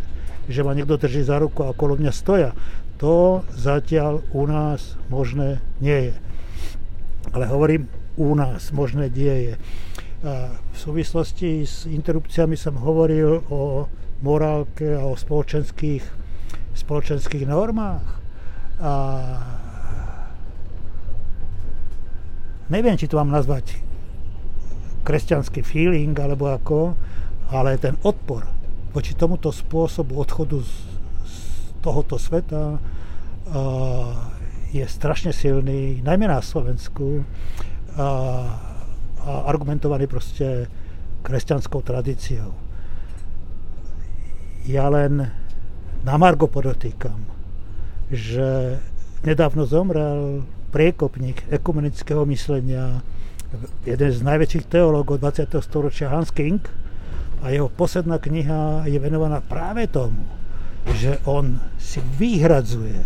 Že 0.52 0.66
ma 0.68 0.76
niekto 0.76 1.00
drží 1.00 1.24
za 1.24 1.40
ruku 1.40 1.64
a 1.64 1.72
okolo 1.72 1.96
mňa 1.96 2.12
stoja. 2.12 2.52
To 3.00 3.42
zatiaľ 3.56 4.22
u 4.36 4.44
nás 4.46 5.00
možné 5.10 5.64
nie 5.80 6.12
je. 6.12 6.16
Ale 7.32 7.48
hovorím, 7.48 7.88
u 8.18 8.36
nás 8.36 8.70
možné 8.76 9.08
nie 9.10 9.36
je. 9.50 9.54
V 10.22 10.76
súvislosti 10.78 11.66
s 11.66 11.90
interrupciami 11.90 12.54
som 12.54 12.78
hovoril 12.78 13.42
o 13.50 13.90
morálke 14.22 14.94
a 14.94 15.02
o 15.10 15.18
spoločenských, 15.18 16.06
spoločenských 16.78 17.50
normách. 17.50 18.06
A 18.78 18.94
neviem, 22.70 22.94
či 23.02 23.10
to 23.10 23.18
mám 23.18 23.34
nazvať 23.34 23.82
kresťanský 25.02 25.66
feeling 25.66 26.14
alebo 26.14 26.54
ako, 26.54 26.94
ale 27.50 27.82
ten 27.82 27.98
odpor 28.06 28.46
voči 28.94 29.18
tomuto 29.18 29.50
spôsobu 29.50 30.22
odchodu 30.22 30.62
z, 30.62 30.74
z 31.26 31.38
tohoto 31.82 32.22
sveta 32.22 32.78
je 34.70 34.86
strašne 34.86 35.34
silný, 35.34 36.00
najmä 36.06 36.30
na 36.30 36.46
Slovensku. 36.46 37.26
A 37.98 38.71
a 39.22 39.46
argumentovaný 39.50 40.10
proste 40.10 40.66
kresťanskou 41.22 41.86
tradíciou. 41.86 42.54
Ja 44.66 44.90
len 44.90 45.26
na 46.02 46.16
Margo 46.18 46.50
podotýkam, 46.50 47.18
že 48.10 48.78
nedávno 49.22 49.66
zomrel 49.70 50.46
priekopník 50.74 51.50
ekumenického 51.54 52.26
myslenia, 52.26 53.06
jeden 53.84 54.10
z 54.10 54.22
najväčších 54.24 54.66
teológov 54.72 55.20
20. 55.20 55.52
storočia 55.60 56.10
Hans 56.10 56.32
King 56.32 56.64
a 57.44 57.52
jeho 57.52 57.68
posledná 57.68 58.18
kniha 58.18 58.88
je 58.88 58.98
venovaná 58.98 59.44
práve 59.44 59.86
tomu, 59.92 60.24
že 60.98 61.20
on 61.28 61.60
si 61.78 62.00
vyhradzuje 62.18 63.04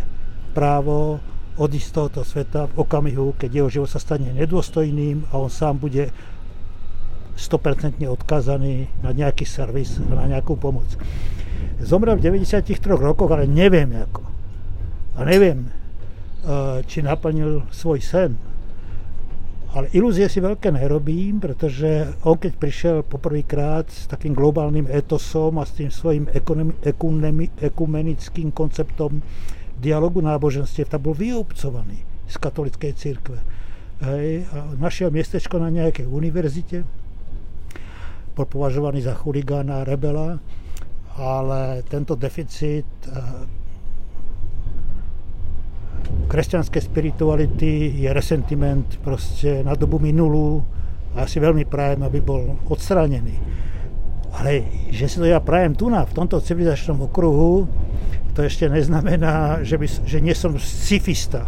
právo 0.54 1.20
odísť 1.56 1.88
z 1.88 1.94
tohoto 1.96 2.22
sveta 2.28 2.68
v 2.72 2.84
okamihu, 2.84 3.36
keď 3.40 3.50
jeho 3.52 3.70
život 3.72 3.90
sa 3.90 4.00
stane 4.00 4.32
nedôstojným 4.36 5.32
a 5.32 5.40
on 5.40 5.52
sám 5.52 5.80
bude 5.80 6.12
100% 7.36 8.04
odkázaný 8.08 8.88
na 9.04 9.12
nejaký 9.12 9.44
servis, 9.44 10.00
na 10.00 10.28
nejakú 10.28 10.56
pomoc. 10.56 10.88
Zomrel 11.84 12.16
v 12.16 12.32
93 12.32 12.72
rokoch, 12.96 13.32
ale 13.32 13.48
neviem 13.48 13.92
ako. 13.92 14.24
A 15.16 15.28
neviem, 15.28 15.68
eh, 15.68 16.84
či 16.88 17.04
naplnil 17.04 17.68
svoj 17.72 18.00
sen. 18.00 18.32
Ale 19.76 19.92
ilúzie 19.92 20.32
si 20.32 20.40
veľké 20.40 20.72
nerobím, 20.72 21.44
pretože 21.44 22.16
on 22.24 22.40
keď 22.40 22.54
prišiel 22.56 22.98
poprvýkrát 23.04 23.92
s 23.92 24.08
takým 24.08 24.32
globálnym 24.32 24.88
etosom 24.88 25.60
a 25.60 25.68
s 25.68 25.76
tým 25.76 25.92
svojim 25.92 26.32
ekumenickým 27.60 28.56
konceptom 28.56 29.20
dialogu 29.86 30.26
náboženstiev, 30.26 30.90
tak 30.90 31.06
bol 31.06 31.14
vyobcovaný 31.14 32.02
z 32.26 32.36
katolickej 32.42 32.92
církve. 32.98 33.38
Hej, 34.02 34.50
a 34.50 34.74
našiel 34.76 35.14
miestečko 35.14 35.62
na 35.62 35.70
nejakej 35.70 36.10
univerzite, 36.10 36.84
bol 38.36 38.46
považovaný 38.50 39.06
za 39.06 39.16
chuligána 39.16 39.88
rebela, 39.88 40.42
ale 41.16 41.80
tento 41.88 42.20
deficit 42.20 42.84
eh, 43.08 43.14
kresťanskej 46.28 46.82
spirituality 46.84 48.04
je 48.04 48.10
resentiment 48.12 48.84
proste 49.00 49.64
na 49.64 49.72
dobu 49.80 50.04
minulú 50.04 50.60
a 51.16 51.24
ja 51.24 51.28
si 51.32 51.40
veľmi 51.40 51.64
prajem, 51.64 52.04
aby 52.04 52.20
bol 52.20 52.60
odstránený. 52.68 53.40
Ale 54.36 54.68
že 54.92 55.08
si 55.08 55.16
to 55.16 55.24
ja 55.24 55.40
prajem 55.40 55.80
tu 55.80 55.88
na, 55.88 56.04
v 56.04 56.12
tomto 56.12 56.44
civilizačnom 56.44 57.08
okruhu, 57.08 57.64
to 58.36 58.44
ešte 58.44 58.68
neznamená, 58.68 59.64
že, 59.64 59.80
by, 59.80 59.88
že 59.88 60.20
nie 60.20 60.36
som 60.36 60.60
scifista, 60.60 61.48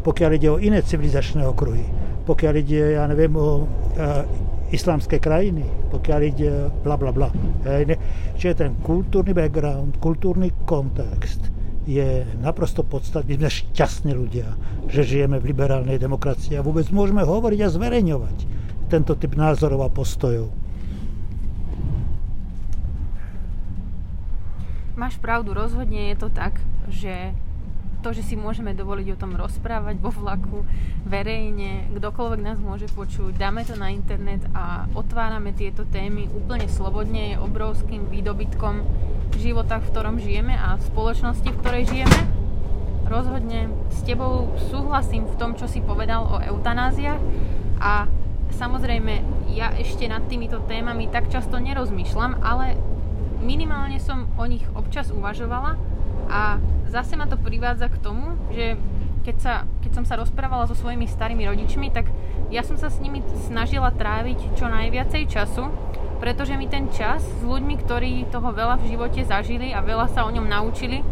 pokiaľ 0.00 0.30
ide 0.40 0.48
o 0.48 0.56
iné 0.56 0.80
civilizačné 0.80 1.44
okruhy. 1.44 1.84
Pokiaľ 2.24 2.54
ide, 2.56 2.96
ja 2.96 3.04
neviem, 3.04 3.36
o 3.36 3.62
e, 3.62 3.64
islamské 4.72 5.20
krajiny, 5.20 5.68
pokiaľ 5.92 6.20
ide 6.24 6.50
bla 6.80 6.96
bla 6.96 7.12
bla. 7.12 7.28
Čiže 8.40 8.54
ten 8.56 8.72
kultúrny 8.80 9.36
background, 9.36 10.00
kultúrny 10.00 10.64
kontext, 10.64 11.52
je 11.84 12.24
naprosto 12.40 12.86
podstatný. 12.86 13.36
My 13.36 13.50
sme 13.50 13.50
šťastní 13.52 14.12
ľudia, 14.14 14.54
že 14.88 15.02
žijeme 15.02 15.42
v 15.42 15.52
liberálnej 15.52 15.98
demokracii 15.98 16.56
a 16.56 16.64
vôbec 16.64 16.88
môžeme 16.94 17.26
hovoriť 17.26 17.60
a 17.60 17.72
zverejňovať 17.74 18.36
tento 18.88 19.18
typ 19.18 19.34
názorov 19.34 19.84
a 19.84 19.90
postojov. 19.90 20.61
Máš 24.92 25.16
pravdu, 25.16 25.56
rozhodne 25.56 26.12
je 26.12 26.16
to 26.20 26.28
tak, 26.28 26.60
že 26.92 27.32
to, 28.04 28.12
že 28.12 28.20
si 28.28 28.36
môžeme 28.36 28.76
dovoliť 28.76 29.16
o 29.16 29.20
tom 29.20 29.32
rozprávať 29.40 29.96
vo 29.96 30.12
vlaku, 30.12 30.68
verejne, 31.08 31.88
kdokoľvek 31.96 32.40
nás 32.44 32.60
môže 32.60 32.92
počuť, 32.92 33.32
dáme 33.40 33.64
to 33.64 33.72
na 33.72 33.88
internet 33.88 34.44
a 34.52 34.84
otvárame 34.92 35.56
tieto 35.56 35.88
témy 35.88 36.28
úplne 36.28 36.68
slobodne, 36.68 37.32
je 37.32 37.40
obrovským 37.40 38.04
výdobytkom 38.12 38.84
života, 39.40 39.80
v 39.80 39.88
ktorom 39.88 40.20
žijeme 40.20 40.52
a 40.52 40.76
v 40.76 40.84
spoločnosti, 40.84 41.48
v 41.48 41.60
ktorej 41.64 41.84
žijeme. 41.88 42.20
Rozhodne 43.08 43.72
s 43.96 44.04
tebou 44.04 44.52
súhlasím 44.68 45.24
v 45.24 45.38
tom, 45.40 45.56
čo 45.56 45.72
si 45.72 45.80
povedal 45.80 46.28
o 46.28 46.36
eutanáziách 46.36 47.22
a 47.80 48.12
samozrejme 48.60 49.24
ja 49.56 49.72
ešte 49.72 50.04
nad 50.04 50.28
týmito 50.28 50.60
témami 50.68 51.08
tak 51.08 51.32
často 51.32 51.56
nerozmýšľam, 51.56 52.44
ale 52.44 52.91
minimálne 53.42 53.98
som 53.98 54.30
o 54.38 54.44
nich 54.46 54.62
občas 54.72 55.10
uvažovala 55.10 55.76
a 56.30 56.62
zase 56.88 57.18
ma 57.18 57.26
to 57.26 57.36
privádza 57.36 57.90
k 57.90 58.00
tomu, 58.00 58.38
že 58.54 58.78
keď, 59.22 59.36
sa, 59.38 59.54
keď 59.82 59.90
som 60.02 60.04
sa 60.06 60.18
rozprávala 60.18 60.66
so 60.66 60.74
svojimi 60.74 61.06
starými 61.06 61.46
rodičmi, 61.46 61.90
tak 61.94 62.10
ja 62.50 62.66
som 62.66 62.74
sa 62.74 62.90
s 62.90 62.98
nimi 62.98 63.22
snažila 63.46 63.94
tráviť 63.94 64.58
čo 64.58 64.66
najviacej 64.66 65.22
času, 65.30 65.70
pretože 66.18 66.54
mi 66.54 66.70
ten 66.70 66.90
čas 66.90 67.22
s 67.22 67.42
ľuďmi, 67.42 67.74
ktorí 67.82 68.30
toho 68.30 68.54
veľa 68.54 68.78
v 68.78 68.94
živote 68.94 69.26
zažili 69.26 69.74
a 69.74 69.82
veľa 69.82 70.10
sa 70.10 70.22
o 70.26 70.30
ňom 70.30 70.46
naučili, 70.46 71.02
e, 71.02 71.04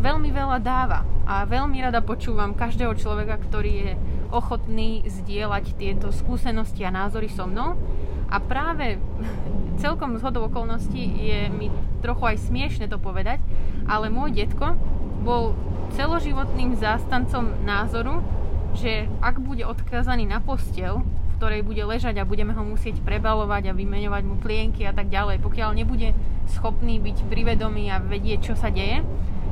veľmi 0.00 0.28
veľa 0.28 0.58
dáva. 0.60 1.04
A 1.26 1.42
veľmi 1.48 1.80
rada 1.82 2.04
počúvam 2.04 2.54
každého 2.54 2.94
človeka, 2.94 3.40
ktorý 3.40 3.72
je 3.72 3.92
ochotný 4.30 5.02
zdieľať 5.08 5.74
tieto 5.74 6.12
skúsenosti 6.12 6.84
a 6.86 6.94
názory 6.94 7.32
so 7.32 7.48
mnou. 7.48 7.74
A 8.26 8.42
práve 8.42 8.98
celkom 9.78 10.18
z 10.18 10.24
hodov 10.26 10.50
okolností 10.50 11.02
je 11.20 11.40
mi 11.52 11.70
trochu 12.02 12.34
aj 12.34 12.46
smiešne 12.50 12.90
to 12.90 12.98
povedať, 12.98 13.38
ale 13.86 14.10
môj 14.10 14.34
detko 14.34 14.74
bol 15.22 15.54
celoživotným 15.94 16.74
zástancom 16.74 17.54
názoru, 17.62 18.22
že 18.76 19.06
ak 19.22 19.40
bude 19.40 19.62
odkázaný 19.62 20.26
na 20.26 20.42
postel, 20.42 21.02
v 21.02 21.32
ktorej 21.38 21.62
bude 21.62 21.82
ležať 21.84 22.20
a 22.20 22.28
budeme 22.28 22.52
ho 22.52 22.64
musieť 22.64 23.00
prebalovať 23.04 23.70
a 23.70 23.76
vymeňovať 23.76 24.22
mu 24.26 24.36
plienky 24.40 24.84
a 24.84 24.92
tak 24.92 25.08
ďalej, 25.08 25.40
pokiaľ 25.40 25.70
nebude 25.76 26.12
schopný 26.50 26.98
byť 27.00 27.26
privedomý 27.30 27.88
a 27.92 28.02
vedieť, 28.02 28.52
čo 28.52 28.54
sa 28.58 28.72
deje, 28.72 29.04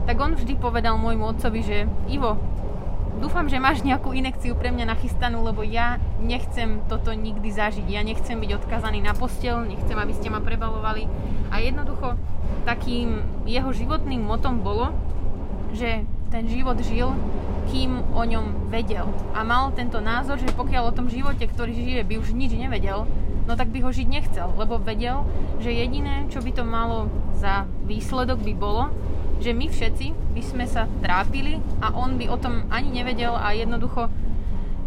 tak 0.05 0.21
on 0.21 0.37
vždy 0.37 0.61
povedal 0.61 1.01
môjmu 1.01 1.37
otcovi, 1.37 1.61
že 1.65 1.79
Ivo, 2.13 2.37
dúfam, 3.19 3.47
že 3.47 3.63
máš 3.63 3.83
nejakú 3.83 4.15
inekciu 4.15 4.55
pre 4.59 4.71
mňa 4.75 4.95
nachystanú, 4.95 5.43
lebo 5.45 5.63
ja 5.67 5.99
nechcem 6.23 6.83
toto 6.91 7.15
nikdy 7.15 7.51
zažiť. 7.51 7.87
Ja 7.87 8.03
nechcem 8.03 8.39
byť 8.39 8.51
odkazaný 8.65 9.03
na 9.03 9.15
postel, 9.15 9.63
nechcem, 9.67 9.95
aby 9.95 10.13
ste 10.15 10.31
ma 10.31 10.43
prebalovali. 10.43 11.07
A 11.51 11.63
jednoducho 11.63 12.19
takým 12.65 13.23
jeho 13.45 13.71
životným 13.71 14.25
motom 14.25 14.65
bolo, 14.65 14.91
že 15.75 16.07
ten 16.31 16.45
život 16.51 16.79
žil, 16.83 17.13
kým 17.71 18.03
o 18.13 18.23
ňom 18.27 18.69
vedel. 18.69 19.09
A 19.33 19.47
mal 19.47 19.73
tento 19.73 20.03
názor, 20.03 20.37
že 20.37 20.53
pokiaľ 20.53 20.91
o 20.91 20.97
tom 20.97 21.09
živote, 21.09 21.47
ktorý 21.47 21.73
žije, 21.73 22.03
by 22.05 22.15
už 22.21 22.37
nič 22.37 22.53
nevedel, 22.53 23.09
no 23.45 23.53
tak 23.57 23.73
by 23.73 23.85
ho 23.85 23.91
žiť 23.93 24.09
nechcel, 24.09 24.49
lebo 24.57 24.81
vedel, 24.81 25.25
že 25.61 25.73
jediné, 25.73 26.29
čo 26.33 26.41
by 26.41 26.51
to 26.53 26.65
malo 26.65 27.09
za 27.37 27.69
výsledok 27.85 28.41
by 28.41 28.55
bolo, 28.57 28.93
že 29.43 29.51
my 29.51 29.67
všetci 29.71 30.35
by 30.35 30.43
sme 30.43 30.65
sa 30.67 30.87
trápili 31.03 31.59
a 31.83 31.95
on 31.95 32.19
by 32.19 32.31
o 32.31 32.39
tom 32.39 32.67
ani 32.71 33.03
nevedel 33.03 33.35
a 33.35 33.55
jednoducho 33.55 34.11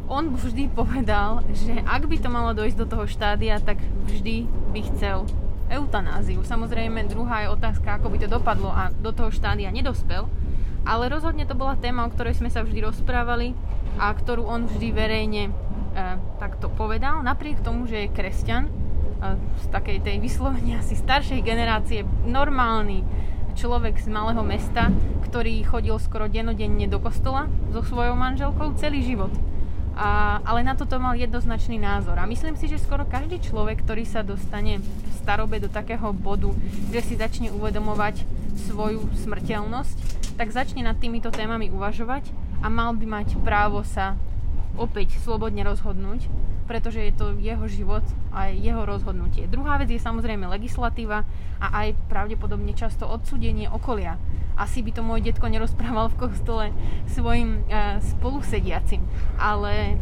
on 0.08 0.34
vždy 0.44 0.72
povedal, 0.72 1.44
že 1.52 1.84
ak 1.84 2.08
by 2.08 2.18
to 2.20 2.30
malo 2.32 2.56
dojsť 2.56 2.78
do 2.80 2.88
toho 2.88 3.06
štádia, 3.06 3.60
tak 3.60 3.80
vždy 4.08 4.48
by 4.72 4.82
chcel 4.94 5.28
eutanáziu. 5.68 6.40
Samozrejme, 6.48 7.12
druhá 7.12 7.44
je 7.44 7.54
otázka, 7.54 8.00
ako 8.00 8.08
by 8.08 8.18
to 8.24 8.28
dopadlo 8.32 8.72
a 8.72 8.92
do 8.96 9.12
toho 9.12 9.28
štádia 9.32 9.68
nedospel, 9.68 10.32
ale 10.88 11.12
rozhodne 11.12 11.44
to 11.44 11.60
bola 11.60 11.76
téma, 11.76 12.08
o 12.08 12.14
ktorej 12.16 12.40
sme 12.40 12.48
sa 12.48 12.64
vždy 12.64 12.88
rozprávali 12.88 13.52
a 14.00 14.08
ktorú 14.16 14.48
on 14.48 14.64
vždy 14.72 14.96
verejne 14.96 15.44
e, 15.50 15.54
takto 16.40 16.72
povedal, 16.72 17.20
napriek 17.20 17.60
tomu, 17.60 17.84
že 17.84 18.08
je 18.08 18.16
kresťan, 18.16 18.64
e, 18.64 18.72
z 19.60 19.66
takej 19.68 20.08
tej 20.08 20.24
vyslovene 20.24 20.80
asi 20.80 20.96
staršej 20.96 21.44
generácie, 21.44 22.08
normálny, 22.24 23.04
človek 23.58 23.98
z 23.98 24.08
malého 24.14 24.46
mesta, 24.46 24.94
ktorý 25.26 25.66
chodil 25.66 25.98
skoro 25.98 26.30
denodenne 26.30 26.86
do 26.86 27.02
kostola 27.02 27.50
so 27.74 27.82
svojou 27.82 28.14
manželkou 28.14 28.78
celý 28.78 29.02
život. 29.02 29.34
A, 29.98 30.38
ale 30.46 30.62
na 30.62 30.78
toto 30.78 31.02
mal 31.02 31.18
jednoznačný 31.18 31.82
názor. 31.82 32.22
A 32.22 32.30
myslím 32.30 32.54
si, 32.54 32.70
že 32.70 32.78
skoro 32.78 33.02
každý 33.10 33.42
človek, 33.42 33.82
ktorý 33.82 34.06
sa 34.06 34.22
dostane 34.22 34.78
v 34.78 35.10
starobe 35.18 35.58
do 35.58 35.74
takého 35.74 36.14
bodu, 36.14 36.54
že 36.94 37.02
si 37.02 37.14
začne 37.18 37.50
uvedomovať 37.50 38.22
svoju 38.70 39.10
smrteľnosť, 39.26 39.98
tak 40.38 40.54
začne 40.54 40.86
nad 40.86 41.02
týmito 41.02 41.34
témami 41.34 41.74
uvažovať 41.74 42.30
a 42.62 42.70
mal 42.70 42.94
by 42.94 43.06
mať 43.10 43.28
právo 43.42 43.82
sa 43.82 44.14
opäť 44.78 45.18
slobodne 45.26 45.66
rozhodnúť 45.66 46.30
pretože 46.68 47.00
je 47.00 47.14
to 47.16 47.34
jeho 47.40 47.64
život 47.72 48.04
a 48.36 48.52
jeho 48.52 48.84
rozhodnutie. 48.84 49.48
Druhá 49.48 49.80
vec 49.80 49.88
je 49.90 49.98
samozrejme 49.98 50.46
legislatíva 50.52 51.24
a 51.58 51.68
aj 51.88 51.96
pravdepodobne 52.12 52.76
často 52.76 53.08
odsudenie 53.08 53.72
okolia. 53.72 54.20
Asi 54.60 54.84
by 54.84 54.92
to 54.92 55.02
môj 55.02 55.24
detko 55.24 55.48
nerozprával 55.48 56.12
v 56.12 56.20
kostole 56.28 56.66
svojim 57.10 57.64
uh, 57.66 58.04
spolusediacim, 58.04 59.02
ale 59.40 59.96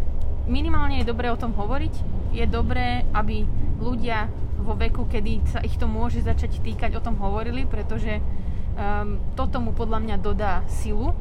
minimálne 0.49 1.01
je 1.01 1.10
dobré 1.10 1.30
o 1.30 1.38
tom 1.39 1.54
hovoriť. 1.54 1.93
Je 2.36 2.45
dobré, 2.49 3.08
aby 3.15 3.47
ľudia 3.80 4.28
vo 4.60 4.73
veku, 4.73 5.06
kedy 5.06 5.45
sa 5.45 5.60
ich 5.62 5.78
to 5.78 5.86
môže 5.86 6.25
začať 6.25 6.60
týkať, 6.65 6.97
o 6.97 7.04
tom 7.04 7.21
hovorili, 7.21 7.69
pretože 7.69 8.17
um, 8.17 9.21
toto 9.38 9.62
mu 9.62 9.71
podľa 9.71 10.01
mňa 10.01 10.15
dodá 10.17 10.65
silu. 10.65 11.13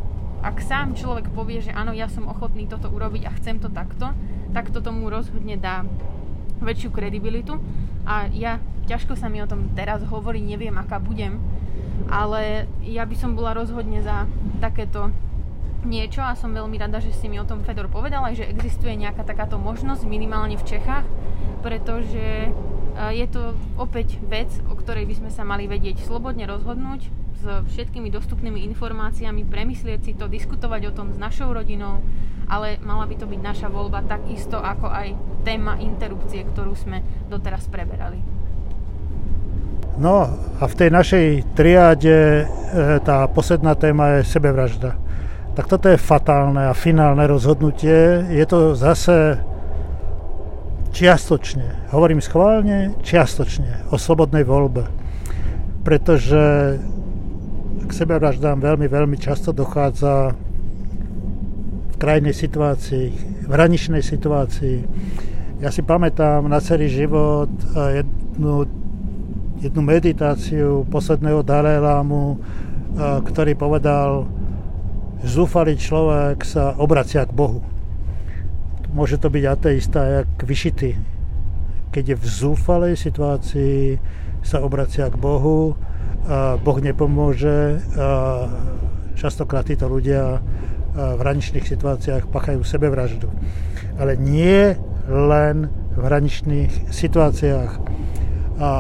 Ak 0.44 0.60
sám 0.60 0.96
človek 0.96 1.32
povie, 1.32 1.60
že 1.60 1.72
áno, 1.72 1.92
ja 1.92 2.08
som 2.08 2.28
ochotný 2.28 2.68
toto 2.68 2.88
urobiť 2.92 3.28
a 3.28 3.36
chcem 3.36 3.60
to 3.60 3.68
takto, 3.72 4.12
tak 4.54 4.70
to 4.70 4.78
tomu 4.78 5.10
rozhodne 5.10 5.58
dá 5.58 5.82
väčšiu 6.62 6.94
kredibilitu. 6.94 7.58
A 8.06 8.30
ja, 8.30 8.62
ťažko 8.86 9.18
sa 9.18 9.26
mi 9.26 9.42
o 9.42 9.50
tom 9.50 9.74
teraz 9.74 10.00
hovorí, 10.06 10.38
neviem 10.38 10.76
aká 10.78 11.02
budem, 11.02 11.42
ale 12.06 12.70
ja 12.86 13.02
by 13.02 13.16
som 13.18 13.34
bola 13.34 13.56
rozhodne 13.56 13.98
za 14.04 14.30
takéto 14.62 15.10
niečo 15.84 16.24
a 16.24 16.32
som 16.36 16.52
veľmi 16.52 16.80
rada, 16.80 17.00
že 17.00 17.12
si 17.12 17.28
mi 17.28 17.36
o 17.36 17.48
tom 17.48 17.60
Fedor 17.60 17.92
povedal 17.92 18.24
aj, 18.24 18.40
že 18.40 18.48
existuje 18.48 18.96
nejaká 18.96 19.20
takáto 19.24 19.60
možnosť 19.60 20.08
minimálne 20.08 20.56
v 20.56 20.64
Čechách, 20.64 21.04
pretože 21.60 22.48
e, 22.48 22.50
je 23.12 23.26
to 23.28 23.52
opäť 23.76 24.16
vec, 24.24 24.48
o 24.72 24.74
ktorej 24.76 25.04
by 25.04 25.14
sme 25.20 25.30
sa 25.32 25.44
mali 25.44 25.68
vedieť 25.68 26.00
slobodne 26.00 26.48
rozhodnúť 26.48 27.23
s 27.44 27.46
všetkými 27.76 28.08
dostupnými 28.08 28.64
informáciami, 28.72 29.44
premyslieť 29.44 30.00
si 30.00 30.12
to, 30.16 30.32
diskutovať 30.32 30.88
o 30.88 30.94
tom 30.96 31.12
s 31.12 31.20
našou 31.20 31.52
rodinou, 31.52 32.00
ale 32.48 32.80
mala 32.80 33.04
by 33.04 33.20
to 33.20 33.28
byť 33.28 33.40
naša 33.44 33.68
voľba 33.68 34.00
takisto 34.08 34.56
ako 34.56 34.88
aj 34.88 35.12
téma 35.44 35.76
interrupcie, 35.76 36.40
ktorú 36.48 36.72
sme 36.72 37.04
doteraz 37.28 37.68
preberali. 37.68 38.24
No 39.94 40.26
a 40.58 40.64
v 40.66 40.74
tej 40.74 40.90
našej 40.90 41.26
triáde 41.54 42.18
e, 42.42 42.44
tá 43.04 43.30
posledná 43.30 43.78
téma 43.78 44.18
je 44.18 44.26
sebevražda. 44.26 44.98
Tak 45.54 45.70
toto 45.70 45.86
je 45.86 46.00
fatálne 46.00 46.66
a 46.66 46.74
finálne 46.74 47.22
rozhodnutie. 47.30 48.26
Je 48.26 48.42
to 48.42 48.74
zase 48.74 49.38
čiastočne, 50.90 51.90
hovorím 51.94 52.18
schválne, 52.18 52.98
čiastočne 53.06 53.86
o 53.94 53.98
slobodnej 53.98 54.42
voľbe. 54.42 54.90
Pretože 55.86 56.74
k 57.82 57.90
sebevraždám 57.90 58.62
veľmi, 58.62 58.86
veľmi 58.86 59.18
často 59.18 59.50
dochádza 59.50 60.36
v 61.90 61.96
krajnej 61.98 62.34
situácii, 62.36 63.06
v 63.46 63.50
hraničnej 63.50 64.02
situácii. 64.04 64.78
Ja 65.58 65.74
si 65.74 65.82
pamätám 65.82 66.46
na 66.46 66.62
celý 66.62 66.86
život 66.92 67.50
jednu 67.74 68.68
jednu 69.64 69.80
meditáciu 69.80 70.84
posledného 70.92 71.40
Dalajlámu, 71.40 72.36
ktorý 73.24 73.56
povedal, 73.56 74.28
zúfalý 75.24 75.80
človek 75.80 76.44
sa 76.44 76.76
obracia 76.76 77.24
k 77.24 77.32
Bohu. 77.32 77.64
Môže 78.92 79.16
to 79.16 79.32
byť 79.32 79.44
ateista, 79.48 80.20
jak 80.20 80.28
vyšitý. 80.44 81.00
Keď 81.96 82.04
je 82.12 82.16
v 82.20 82.26
zúfalej 82.28 82.94
situácii, 83.00 83.96
sa 84.44 84.60
obracia 84.60 85.08
k 85.08 85.16
Bohu, 85.16 85.72
Boh 86.60 86.78
nepomôže. 86.80 87.84
Častokrát 89.14 89.68
títo 89.68 89.86
ľudia 89.86 90.40
v 90.94 91.18
hraničných 91.20 91.66
situáciách 91.66 92.30
pachajú 92.30 92.62
sebevraždu. 92.62 93.28
Ale 93.98 94.16
nie 94.16 94.78
len 95.10 95.70
v 95.94 96.00
hraničných 96.02 96.90
situáciách. 96.90 97.72
A 98.58 98.70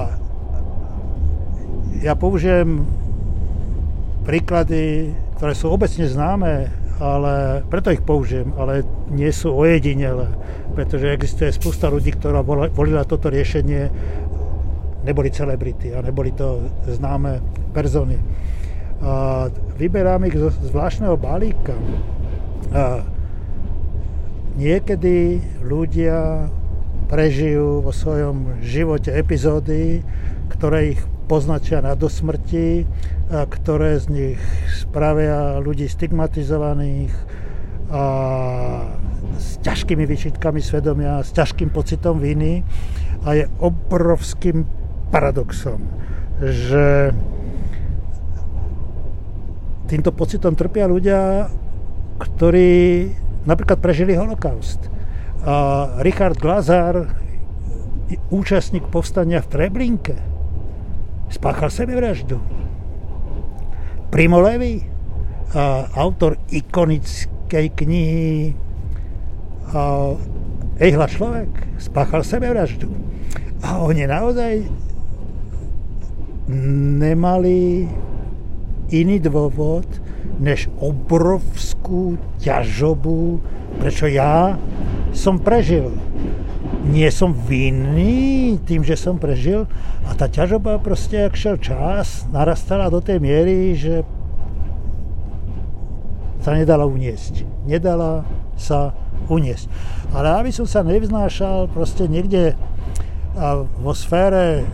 ja 2.02 2.14
použijem 2.18 2.86
príklady, 4.24 5.12
ktoré 5.36 5.52
sú 5.52 5.68
obecne 5.70 6.08
známe, 6.08 6.72
ale 7.02 7.66
preto 7.66 7.90
ich 7.90 8.00
použijem, 8.00 8.54
ale 8.54 8.86
nie 9.10 9.28
sú 9.34 9.50
ojedinele, 9.50 10.30
pretože 10.78 11.10
existuje 11.10 11.50
spústa 11.50 11.90
ľudí, 11.90 12.14
ktorá 12.14 12.46
volila 12.46 13.02
toto 13.02 13.28
riešenie, 13.28 13.90
neboli 15.04 15.30
celebrity 15.30 15.92
a 15.92 16.00
neboli 16.00 16.32
to 16.32 16.64
známe 16.88 17.40
persony. 17.76 18.18
A 19.04 19.46
vyberám 19.76 20.24
ich 20.24 20.36
zo 20.36 20.48
zvláštneho 20.48 21.20
balíka. 21.20 21.76
A 22.72 23.04
niekedy 24.56 25.44
ľudia 25.60 26.48
prežijú 27.06 27.84
vo 27.84 27.92
svojom 27.92 28.64
živote 28.64 29.12
epizódy, 29.12 30.00
ktoré 30.48 30.96
ich 30.96 31.02
poznačia 31.28 31.84
na 31.84 31.92
dosmrti, 31.92 32.88
ktoré 33.28 34.00
z 34.00 34.06
nich 34.08 34.40
spravia 34.72 35.60
ľudí 35.60 35.88
stigmatizovaných 35.88 37.12
a 37.92 38.04
s 39.36 39.60
ťažkými 39.60 40.04
vyčitkami 40.08 40.60
svedomia, 40.64 41.20
s 41.20 41.32
ťažkým 41.36 41.68
pocitom 41.68 42.16
viny 42.20 42.64
a 43.24 43.36
je 43.36 43.44
obrovským 43.60 44.83
paradoxom, 45.12 45.80
že 46.40 47.12
týmto 49.84 50.10
pocitom 50.16 50.56
trpia 50.56 50.88
ľudia, 50.88 51.48
ktorí 52.18 53.08
napríklad 53.44 53.78
prežili 53.78 54.16
holokaust. 54.16 54.80
A 55.44 56.00
Richard 56.00 56.40
Glazar, 56.40 57.04
účastník 58.32 58.88
povstania 58.88 59.44
v 59.44 59.50
Treblinke, 59.52 60.16
spáchal 61.28 61.68
sebevraždu. 61.68 62.40
Primo 64.08 64.40
Levi, 64.40 64.80
autor 65.94 66.40
ikonickej 66.48 67.66
knihy 67.76 68.56
Ejhla 70.74 71.06
človek, 71.06 71.50
spáchal 71.78 72.26
sebevraždu. 72.26 72.90
A 73.62 73.82
oni 73.84 74.06
naozaj 74.06 74.64
nemali 76.48 77.88
iný 78.92 79.16
dôvod, 79.20 79.86
než 80.40 80.68
obrovskú 80.82 82.18
ťažobu, 82.42 83.40
prečo 83.80 84.10
ja 84.10 84.58
som 85.14 85.38
prežil 85.38 85.94
nie 86.84 87.08
som 87.08 87.32
vinný 87.32 88.60
tým, 88.68 88.84
že 88.84 89.00
som 89.00 89.16
prežil. 89.16 89.64
A 90.04 90.12
tá 90.12 90.28
ťažoba 90.28 90.76
proste, 90.84 91.24
ak 91.24 91.32
šel 91.32 91.56
čas, 91.56 92.28
narastala 92.28 92.92
do 92.92 93.00
tej 93.00 93.24
miery, 93.24 93.72
že 93.72 94.04
sa 96.44 96.52
nedala 96.52 96.84
uniesť. 96.84 97.48
Nedala 97.64 98.28
sa 98.60 98.92
uniesť. 99.32 99.72
Ale 100.12 100.44
aby 100.44 100.50
som 100.52 100.68
sa 100.68 100.84
nevznášal 100.84 101.72
proste 101.72 102.04
niekde 102.04 102.52
vo 103.80 103.96
sfére 103.96 104.68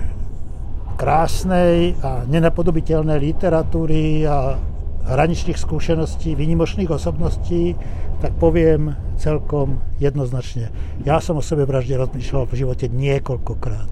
krásnej 1.00 1.96
a 2.04 2.28
nenapodobiteľnej 2.28 3.16
literatúry 3.16 4.28
a 4.28 4.60
hraničných 5.08 5.56
skúseností, 5.56 6.36
výnimočných 6.36 6.92
osobností, 6.92 7.72
tak 8.20 8.36
poviem 8.36 8.92
celkom 9.16 9.80
jednoznačne. 9.96 10.68
Ja 11.08 11.16
som 11.24 11.40
o 11.40 11.44
sebe 11.44 11.64
vražde 11.64 11.96
rozmýšľal 11.96 12.44
v 12.44 12.58
živote 12.60 12.92
niekoľkokrát. 12.92 13.88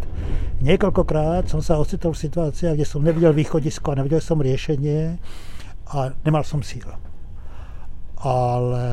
Niekoľkokrát 0.60 1.48
som 1.48 1.64
sa 1.64 1.80
ocitol 1.80 2.12
v 2.12 2.28
situáciách, 2.28 2.76
kde 2.76 2.84
som 2.84 3.00
nevidel 3.00 3.32
východisko 3.32 3.96
a 3.96 4.04
nevidel 4.04 4.20
som 4.20 4.44
riešenie 4.44 5.16
a 5.88 6.12
nemal 6.28 6.44
som 6.44 6.60
síl. 6.60 6.84
Ale 8.20 8.84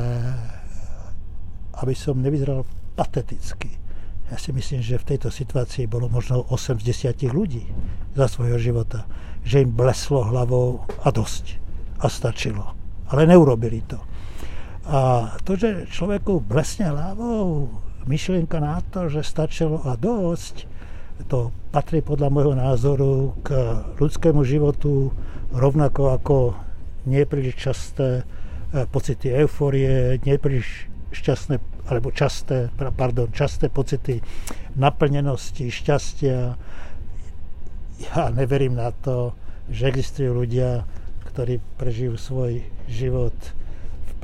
aby 1.84 1.91
som 1.91 2.15
nevyzeral 2.23 2.63
pateticky, 2.95 3.75
ja 4.25 4.38
si 4.41 4.49
myslím, 4.49 4.81
že 4.81 4.97
v 4.97 5.15
tejto 5.15 5.29
situácii 5.29 5.85
bolo 5.85 6.09
možno 6.09 6.41
8 6.49 6.81
z 6.81 7.13
10 7.13 7.29
ľudí 7.29 7.69
za 8.17 8.25
svojho 8.25 8.57
života, 8.57 9.05
že 9.45 9.61
im 9.61 9.69
bleslo 9.69 10.25
hlavou 10.25 10.81
a 11.05 11.13
dosť. 11.13 11.61
A 12.01 12.09
stačilo. 12.09 12.73
Ale 13.13 13.29
neurobili 13.29 13.85
to. 13.85 14.01
A 14.89 15.33
to, 15.45 15.57
že 15.57 15.89
človeku 15.89 16.41
blesne 16.41 16.89
hlavou 16.89 17.69
myšlienka 18.09 18.57
na 18.57 18.81
to, 18.89 19.09
že 19.09 19.25
stačilo 19.25 19.81
a 19.85 19.97
dosť, 19.97 20.69
to 21.29 21.53
patrí 21.71 22.03
podľa 22.03 22.27
môjho 22.27 22.53
názoru 22.57 23.33
k 23.41 23.55
ľudskému 23.97 24.43
životu 24.43 25.15
rovnako 25.55 26.11
ako 26.11 26.38
nepríliš 27.07 27.55
časté 27.55 28.21
e, 28.21 28.83
pocity 28.89 29.31
euforie, 29.31 30.19
nepríliš 30.27 30.91
šťastné, 31.15 31.55
alebo 31.86 32.10
časté, 32.10 32.74
pardon, 32.78 33.30
časté 33.30 33.69
pocity 33.69 34.21
naplnenosti, 34.74 35.69
šťastia. 35.69 36.58
Ja 38.02 38.21
neverím 38.34 38.76
na 38.76 38.89
to, 38.91 39.38
že 39.69 39.89
existujú 39.89 40.34
ľudia, 40.34 40.84
ktorí 41.30 41.62
prežijú 41.78 42.17
svoj 42.17 42.65
život 42.89 43.34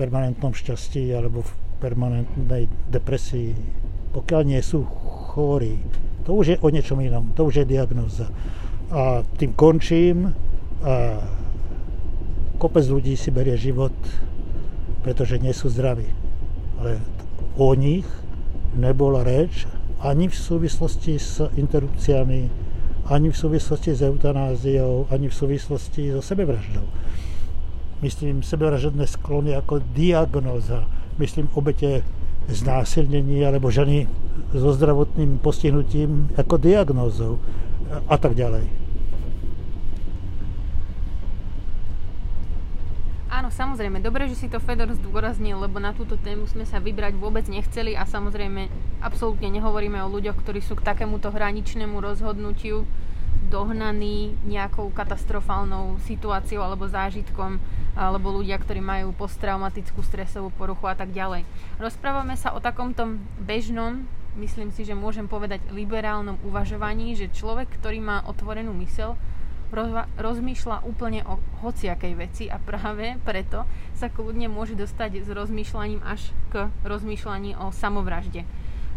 permanentnom 0.01 0.57
šťastí 0.57 1.13
alebo 1.13 1.45
v 1.45 1.51
permanentnej 1.77 2.65
depresii, 2.89 3.53
pokiaľ 4.13 4.41
nie 4.49 4.61
sú 4.65 4.81
chorí. 5.33 5.77
To 6.25 6.37
už 6.41 6.45
je 6.45 6.57
o 6.61 6.69
niečom 6.69 6.97
inom, 7.01 7.33
to 7.37 7.45
už 7.45 7.61
je 7.61 7.65
diagnoza. 7.77 8.29
A 8.89 9.21
tým 9.37 9.53
končím. 9.53 10.33
A 10.81 11.21
kopec 12.57 12.85
ľudí 12.85 13.13
si 13.13 13.29
berie 13.29 13.57
život, 13.57 13.93
pretože 15.05 15.37
nie 15.37 15.53
sú 15.53 15.69
zdraví. 15.69 16.09
Ale 16.81 16.97
o 17.57 17.73
nich 17.75 18.07
nebola 18.75 19.23
reč 19.23 19.67
ani 20.01 20.27
v 20.27 20.35
súvislosti 20.35 21.19
s 21.19 21.43
interrupciami, 21.55 22.41
ani 23.11 23.27
v 23.29 23.37
súvislosti 23.37 23.93
s 23.93 24.01
eutanáziou, 24.01 25.07
ani 25.11 25.29
v 25.29 25.35
súvislosti 25.35 26.09
so 26.15 26.21
sebevraždou 26.21 26.85
myslím 28.01 28.43
sebevražedné 28.43 29.05
sklony 29.07 29.53
ako 29.55 29.81
diagnóza, 29.93 30.89
myslím 31.21 31.49
obete 31.53 32.01
znásilnení 32.49 33.45
alebo 33.45 33.69
ženy 33.69 34.09
so 34.51 34.73
zdravotným 34.73 35.37
postihnutím 35.37 36.33
ako 36.33 36.57
diagnózou 36.57 37.37
a 38.09 38.17
tak 38.17 38.33
ďalej. 38.33 38.80
Áno, 43.41 43.49
samozrejme. 43.49 44.05
Dobre, 44.05 44.29
že 44.29 44.37
si 44.37 44.53
to 44.53 44.61
Fedor 44.61 44.93
zdôraznil, 44.93 45.57
lebo 45.57 45.81
na 45.81 45.97
túto 45.97 46.13
tému 46.13 46.45
sme 46.45 46.61
sa 46.61 46.77
vybrať 46.77 47.17
vôbec 47.17 47.41
nechceli 47.49 47.97
a 47.97 48.05
samozrejme 48.05 48.69
absolútne 49.01 49.49
nehovoríme 49.49 49.97
o 49.97 50.13
ľuďoch, 50.13 50.45
ktorí 50.45 50.61
sú 50.61 50.77
k 50.77 50.85
takémuto 50.85 51.33
hraničnému 51.33 51.97
rozhodnutiu 51.97 52.85
dohnaní 53.49 54.37
nejakou 54.45 54.93
katastrofálnou 54.93 55.97
situáciou 56.05 56.61
alebo 56.61 56.85
zážitkom, 56.85 57.57
alebo 57.97 58.29
ľudia, 58.29 58.61
ktorí 58.61 58.77
majú 58.77 59.09
posttraumatickú 59.17 60.05
stresovú 60.05 60.53
poruchu 60.53 60.85
a 60.85 60.93
tak 60.93 61.09
ďalej. 61.09 61.41
Rozprávame 61.81 62.37
sa 62.37 62.53
o 62.53 62.61
takomto 62.61 63.09
bežnom, 63.41 64.05
myslím 64.37 64.69
si, 64.69 64.85
že 64.85 64.93
môžem 64.93 65.25
povedať 65.25 65.65
liberálnom 65.73 66.37
uvažovaní, 66.45 67.17
že 67.17 67.33
človek, 67.33 67.73
ktorý 67.81 68.05
má 68.05 68.21
otvorenú 68.21 68.69
mysel, 68.85 69.17
rozmýšľa 70.19 70.83
úplne 70.83 71.23
o 71.23 71.39
hociakej 71.63 72.13
veci 72.19 72.43
a 72.51 72.59
práve 72.59 73.15
preto 73.23 73.63
sa 73.95 74.11
kľudne 74.11 74.51
môže 74.51 74.75
dostať 74.75 75.23
s 75.23 75.29
rozmýšľaním 75.31 76.01
až 76.03 76.31
k 76.51 76.67
rozmýšľaní 76.83 77.55
o 77.55 77.71
samovražde. 77.71 78.43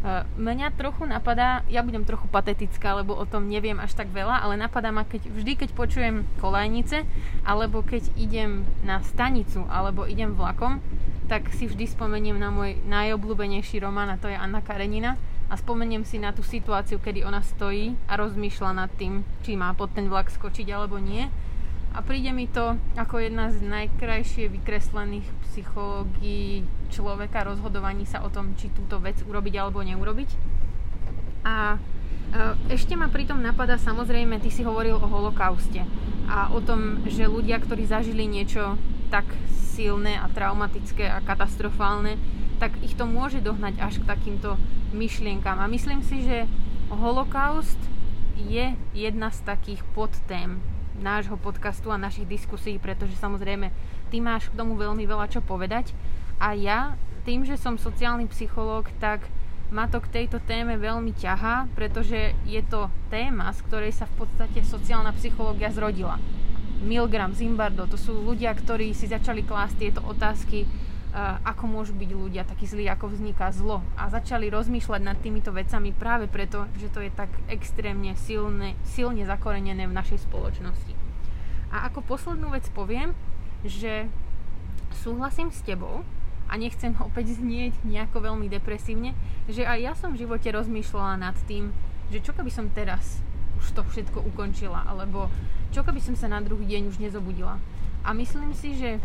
Eh, 0.05 0.21
mňa 0.37 0.77
trochu 0.77 1.09
napadá, 1.09 1.65
ja 1.65 1.81
budem 1.81 2.05
trochu 2.05 2.29
patetická, 2.29 2.93
lebo 2.93 3.17
o 3.17 3.25
tom 3.25 3.49
neviem 3.49 3.81
až 3.81 3.97
tak 3.97 4.13
veľa, 4.13 4.45
ale 4.45 4.61
napadá 4.61 4.93
ma 4.93 5.09
keď, 5.09 5.33
vždy, 5.33 5.53
keď 5.65 5.71
počujem 5.73 6.29
kolajnice, 6.45 7.09
alebo 7.41 7.81
keď 7.81 8.13
idem 8.21 8.69
na 8.85 9.01
stanicu, 9.01 9.65
alebo 9.65 10.05
idem 10.05 10.37
vlakom, 10.37 10.85
tak 11.25 11.49
si 11.57 11.65
vždy 11.65 11.89
spomeniem 11.89 12.37
na 12.37 12.53
môj 12.53 12.77
najobľúbenejší 12.85 13.81
román 13.81 14.13
a 14.13 14.21
to 14.21 14.29
je 14.29 14.37
Anna 14.37 14.61
Karenina 14.61 15.17
a 15.49 15.55
spomeniem 15.61 16.03
si 16.09 16.17
na 16.17 16.33
tú 16.33 16.41
situáciu, 16.41 16.99
kedy 16.99 17.23
ona 17.25 17.45
stojí 17.45 17.95
a 18.09 18.17
rozmýšľa 18.17 18.71
nad 18.75 18.91
tým, 18.97 19.23
či 19.45 19.55
má 19.55 19.73
pod 19.77 19.93
ten 19.93 20.09
vlak 20.09 20.33
skočiť 20.33 20.67
alebo 20.73 20.97
nie 20.97 21.29
a 21.95 22.03
príde 22.03 22.35
mi 22.35 22.51
to 22.51 22.75
ako 22.99 23.23
jedna 23.23 23.55
z 23.55 23.63
najkrajšie 23.63 24.51
vykreslených 24.51 25.27
psychológií 25.47 26.67
človeka, 26.91 27.47
rozhodovaní 27.47 28.03
sa 28.03 28.27
o 28.27 28.29
tom, 28.35 28.59
či 28.59 28.75
túto 28.75 28.99
vec 28.99 29.15
urobiť 29.23 29.55
alebo 29.55 29.79
neurobiť. 29.79 30.31
A 31.47 31.79
ešte 32.67 32.99
ma 32.99 33.07
pritom 33.07 33.39
napadá 33.39 33.79
samozrejme, 33.79 34.43
ty 34.43 34.51
si 34.51 34.67
hovoril 34.67 34.99
o 34.99 35.07
holokauste 35.07 35.87
a 36.27 36.51
o 36.51 36.59
tom, 36.59 37.07
že 37.07 37.31
ľudia, 37.31 37.63
ktorí 37.63 37.87
zažili 37.87 38.27
niečo 38.27 38.75
tak 39.15 39.31
silné 39.79 40.19
a 40.19 40.27
traumatické 40.27 41.07
a 41.07 41.23
katastrofálne, 41.23 42.19
tak 42.59 42.75
ich 42.83 42.95
to 42.95 43.05
môže 43.09 43.43
dohnať 43.43 43.79
až 43.83 43.95
k 44.03 44.09
takýmto 44.09 44.59
myšlienkam. 44.95 45.59
A 45.59 45.67
myslím 45.67 46.01
si, 46.03 46.23
že 46.23 46.47
holokaust 46.91 47.79
je 48.37 48.75
jedna 48.95 49.31
z 49.31 49.41
takých 49.47 49.83
podtém 49.95 50.59
nášho 50.99 51.35
podcastu 51.35 51.91
a 51.91 51.99
našich 51.99 52.27
diskusí, 52.27 52.79
pretože 52.79 53.19
samozrejme 53.19 53.71
ty 54.15 54.23
máš 54.23 54.51
k 54.51 54.59
tomu 54.59 54.79
veľmi 54.79 55.03
veľa 55.03 55.27
čo 55.27 55.43
povedať 55.43 55.91
a 56.39 56.55
ja 56.55 56.95
tým, 57.25 57.43
že 57.43 57.59
som 57.59 57.81
sociálny 57.81 58.29
psychológ, 58.31 58.91
tak 59.01 59.27
ma 59.73 59.89
to 59.89 59.99
k 59.99 60.23
tejto 60.23 60.39
téme 60.45 60.77
veľmi 60.77 61.17
ťahá, 61.17 61.67
pretože 61.73 62.37
je 62.45 62.63
to 62.69 62.93
téma, 63.09 63.51
z 63.57 63.65
ktorej 63.65 63.93
sa 63.97 64.05
v 64.07 64.23
podstate 64.23 64.61
sociálna 64.61 65.11
psychológia 65.17 65.73
zrodila. 65.73 66.21
Milgram, 66.85 67.33
Zimbardo, 67.33 67.89
to 67.89 67.97
sú 67.97 68.13
ľudia, 68.13 68.53
ktorí 68.53 68.93
si 68.93 69.09
začali 69.09 69.41
klásť 69.41 69.75
tieto 69.81 70.01
otázky 70.05 70.69
ako 71.47 71.71
môžu 71.71 71.95
byť 71.95 72.11
ľudia 72.11 72.43
takí 72.43 72.67
zlí, 72.67 72.91
ako 72.91 73.15
vzniká 73.15 73.55
zlo. 73.55 73.87
A 73.95 74.11
začali 74.11 74.51
rozmýšľať 74.51 75.03
nad 75.07 75.15
týmito 75.23 75.55
vecami 75.55 75.95
práve 75.95 76.27
preto, 76.27 76.67
že 76.75 76.91
to 76.91 76.99
je 76.99 77.15
tak 77.15 77.31
extrémne 77.47 78.19
silne, 78.19 78.75
silne 78.83 79.23
zakorenené 79.23 79.87
v 79.87 79.95
našej 79.95 80.27
spoločnosti. 80.27 80.91
A 81.71 81.87
ako 81.87 82.03
poslednú 82.03 82.51
vec 82.51 82.67
poviem, 82.75 83.15
že 83.63 84.11
súhlasím 85.07 85.55
s 85.55 85.63
tebou 85.63 86.03
a 86.51 86.59
nechcem 86.59 86.91
opäť 87.07 87.39
znieť 87.39 87.79
nejako 87.87 88.35
veľmi 88.35 88.51
depresívne, 88.51 89.15
že 89.47 89.63
aj 89.63 89.79
ja 89.79 89.93
som 89.95 90.19
v 90.19 90.27
živote 90.27 90.51
rozmýšľala 90.51 91.15
nad 91.15 91.39
tým, 91.47 91.71
že 92.11 92.19
čo 92.19 92.35
keby 92.35 92.51
som 92.51 92.75
teraz 92.75 93.23
už 93.63 93.71
to 93.71 93.87
všetko 93.87 94.19
ukončila, 94.35 94.83
alebo 94.83 95.31
čo 95.71 95.87
keby 95.87 96.03
som 96.03 96.19
sa 96.19 96.27
na 96.27 96.43
druhý 96.43 96.67
deň 96.67 96.91
už 96.91 96.99
nezobudila 96.99 97.63
a 98.05 98.13
myslím 98.13 98.53
si, 98.53 98.77
že 98.77 98.97
e, 98.97 99.01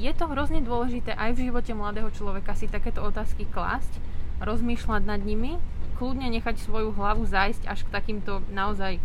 je 0.00 0.12
to 0.16 0.24
hrozne 0.24 0.64
dôležité 0.64 1.12
aj 1.12 1.36
v 1.36 1.52
živote 1.52 1.76
mladého 1.76 2.08
človeka 2.08 2.56
si 2.56 2.72
takéto 2.72 3.04
otázky 3.04 3.44
klásť, 3.44 4.00
rozmýšľať 4.40 5.02
nad 5.04 5.20
nimi, 5.20 5.60
kľudne 6.00 6.24
nechať 6.32 6.64
svoju 6.64 6.96
hlavu 6.96 7.28
zájsť 7.28 7.68
až 7.68 7.84
k 7.84 7.92
takýmto 7.92 8.40
naozaj 8.48 8.96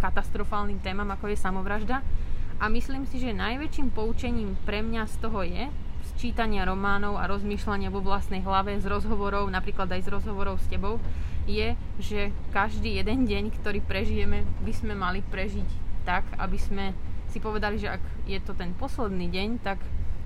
katastrofálnym 0.00 0.80
témam, 0.80 1.12
ako 1.12 1.28
je 1.28 1.36
samovražda. 1.36 2.00
A 2.56 2.72
myslím 2.72 3.04
si, 3.04 3.20
že 3.20 3.36
najväčším 3.36 3.92
poučením 3.92 4.56
pre 4.64 4.80
mňa 4.80 5.04
z 5.04 5.14
toho 5.20 5.44
je, 5.44 5.68
z 6.08 6.10
čítania 6.16 6.64
románov 6.64 7.20
a 7.20 7.28
rozmýšľania 7.28 7.92
vo 7.92 8.00
vlastnej 8.00 8.40
hlave, 8.40 8.80
z 8.80 8.88
rozhovorov, 8.88 9.52
napríklad 9.52 9.92
aj 9.92 10.08
z 10.08 10.12
rozhovorov 10.16 10.56
s 10.56 10.66
tebou, 10.72 10.96
je, 11.44 11.76
že 12.00 12.32
každý 12.50 12.96
jeden 12.96 13.28
deň, 13.28 13.52
ktorý 13.60 13.84
prežijeme, 13.84 14.48
by 14.64 14.72
sme 14.72 14.96
mali 14.96 15.20
prežiť 15.20 15.68
tak, 16.08 16.24
aby 16.40 16.56
sme 16.56 16.96
si 17.28 17.38
povedali, 17.38 17.80
že 17.80 17.92
ak 17.96 18.02
je 18.24 18.38
to 18.40 18.52
ten 18.56 18.72
posledný 18.76 19.28
deň, 19.28 19.48
tak 19.60 19.78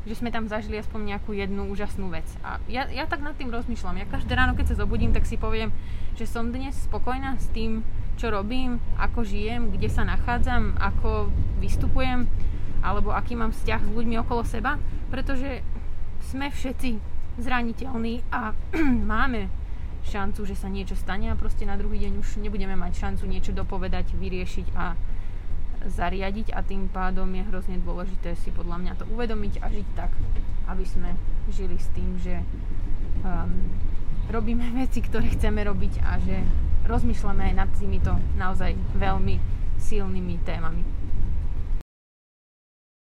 že 0.03 0.19
sme 0.19 0.35
tam 0.35 0.51
zažili 0.51 0.83
aspoň 0.83 1.15
nejakú 1.15 1.31
jednu 1.31 1.71
úžasnú 1.71 2.11
vec. 2.11 2.27
A 2.43 2.59
ja, 2.67 2.91
ja 2.91 3.07
tak 3.07 3.23
nad 3.23 3.39
tým 3.39 3.55
rozmýšľam. 3.55 4.03
Ja 4.03 4.07
každé 4.11 4.35
ráno, 4.35 4.59
keď 4.59 4.75
sa 4.75 4.83
zobudím, 4.83 5.15
tak 5.15 5.31
si 5.31 5.39
poviem, 5.39 5.71
že 6.19 6.27
som 6.27 6.51
dnes 6.51 6.75
spokojná 6.75 7.39
s 7.39 7.47
tým, 7.55 7.87
čo 8.19 8.35
robím, 8.35 8.83
ako 8.99 9.23
žijem, 9.23 9.71
kde 9.71 9.87
sa 9.87 10.03
nachádzam, 10.03 10.75
ako 10.83 11.31
vystupujem, 11.63 12.27
alebo 12.83 13.15
aký 13.15 13.39
mám 13.39 13.55
vzťah 13.55 13.81
s 13.87 13.95
ľuďmi 13.95 14.19
okolo 14.27 14.43
seba, 14.43 14.75
pretože 15.07 15.63
sme 16.27 16.51
všetci 16.51 16.99
zraniteľní 17.39 18.27
a 18.35 18.51
máme 19.15 19.47
šancu, 20.03 20.43
že 20.43 20.59
sa 20.59 20.67
niečo 20.67 20.99
stane 20.99 21.31
a 21.31 21.39
proste 21.39 21.63
na 21.63 21.79
druhý 21.79 22.03
deň 22.03 22.19
už 22.19 22.43
nebudeme 22.43 22.75
mať 22.75 23.07
šancu 23.07 23.25
niečo 23.31 23.55
dopovedať, 23.55 24.19
vyriešiť 24.19 24.67
a 24.75 24.99
zariadiť 25.87 26.55
a 26.55 26.63
tým 26.63 26.87
pádom 26.91 27.27
je 27.35 27.43
hrozne 27.49 27.77
dôležité 27.83 28.39
si 28.39 28.55
podľa 28.55 28.79
mňa 28.79 28.93
to 28.99 29.05
uvedomiť 29.11 29.63
a 29.63 29.67
žiť 29.71 29.89
tak, 29.99 30.11
aby 30.71 30.85
sme 30.87 31.11
žili 31.51 31.77
s 31.79 31.89
tým, 31.91 32.19
že 32.23 32.39
um, 33.27 33.51
robíme 34.31 34.65
veci, 34.83 35.03
ktoré 35.03 35.33
chceme 35.35 35.63
robiť 35.67 36.03
a 36.07 36.19
že 36.23 36.43
rozmýšľame 36.87 37.53
aj 37.53 37.55
nad 37.55 37.71
týmito 37.75 38.13
naozaj 38.39 38.75
veľmi 38.99 39.39
silnými 39.79 40.39
témami. 40.47 41.02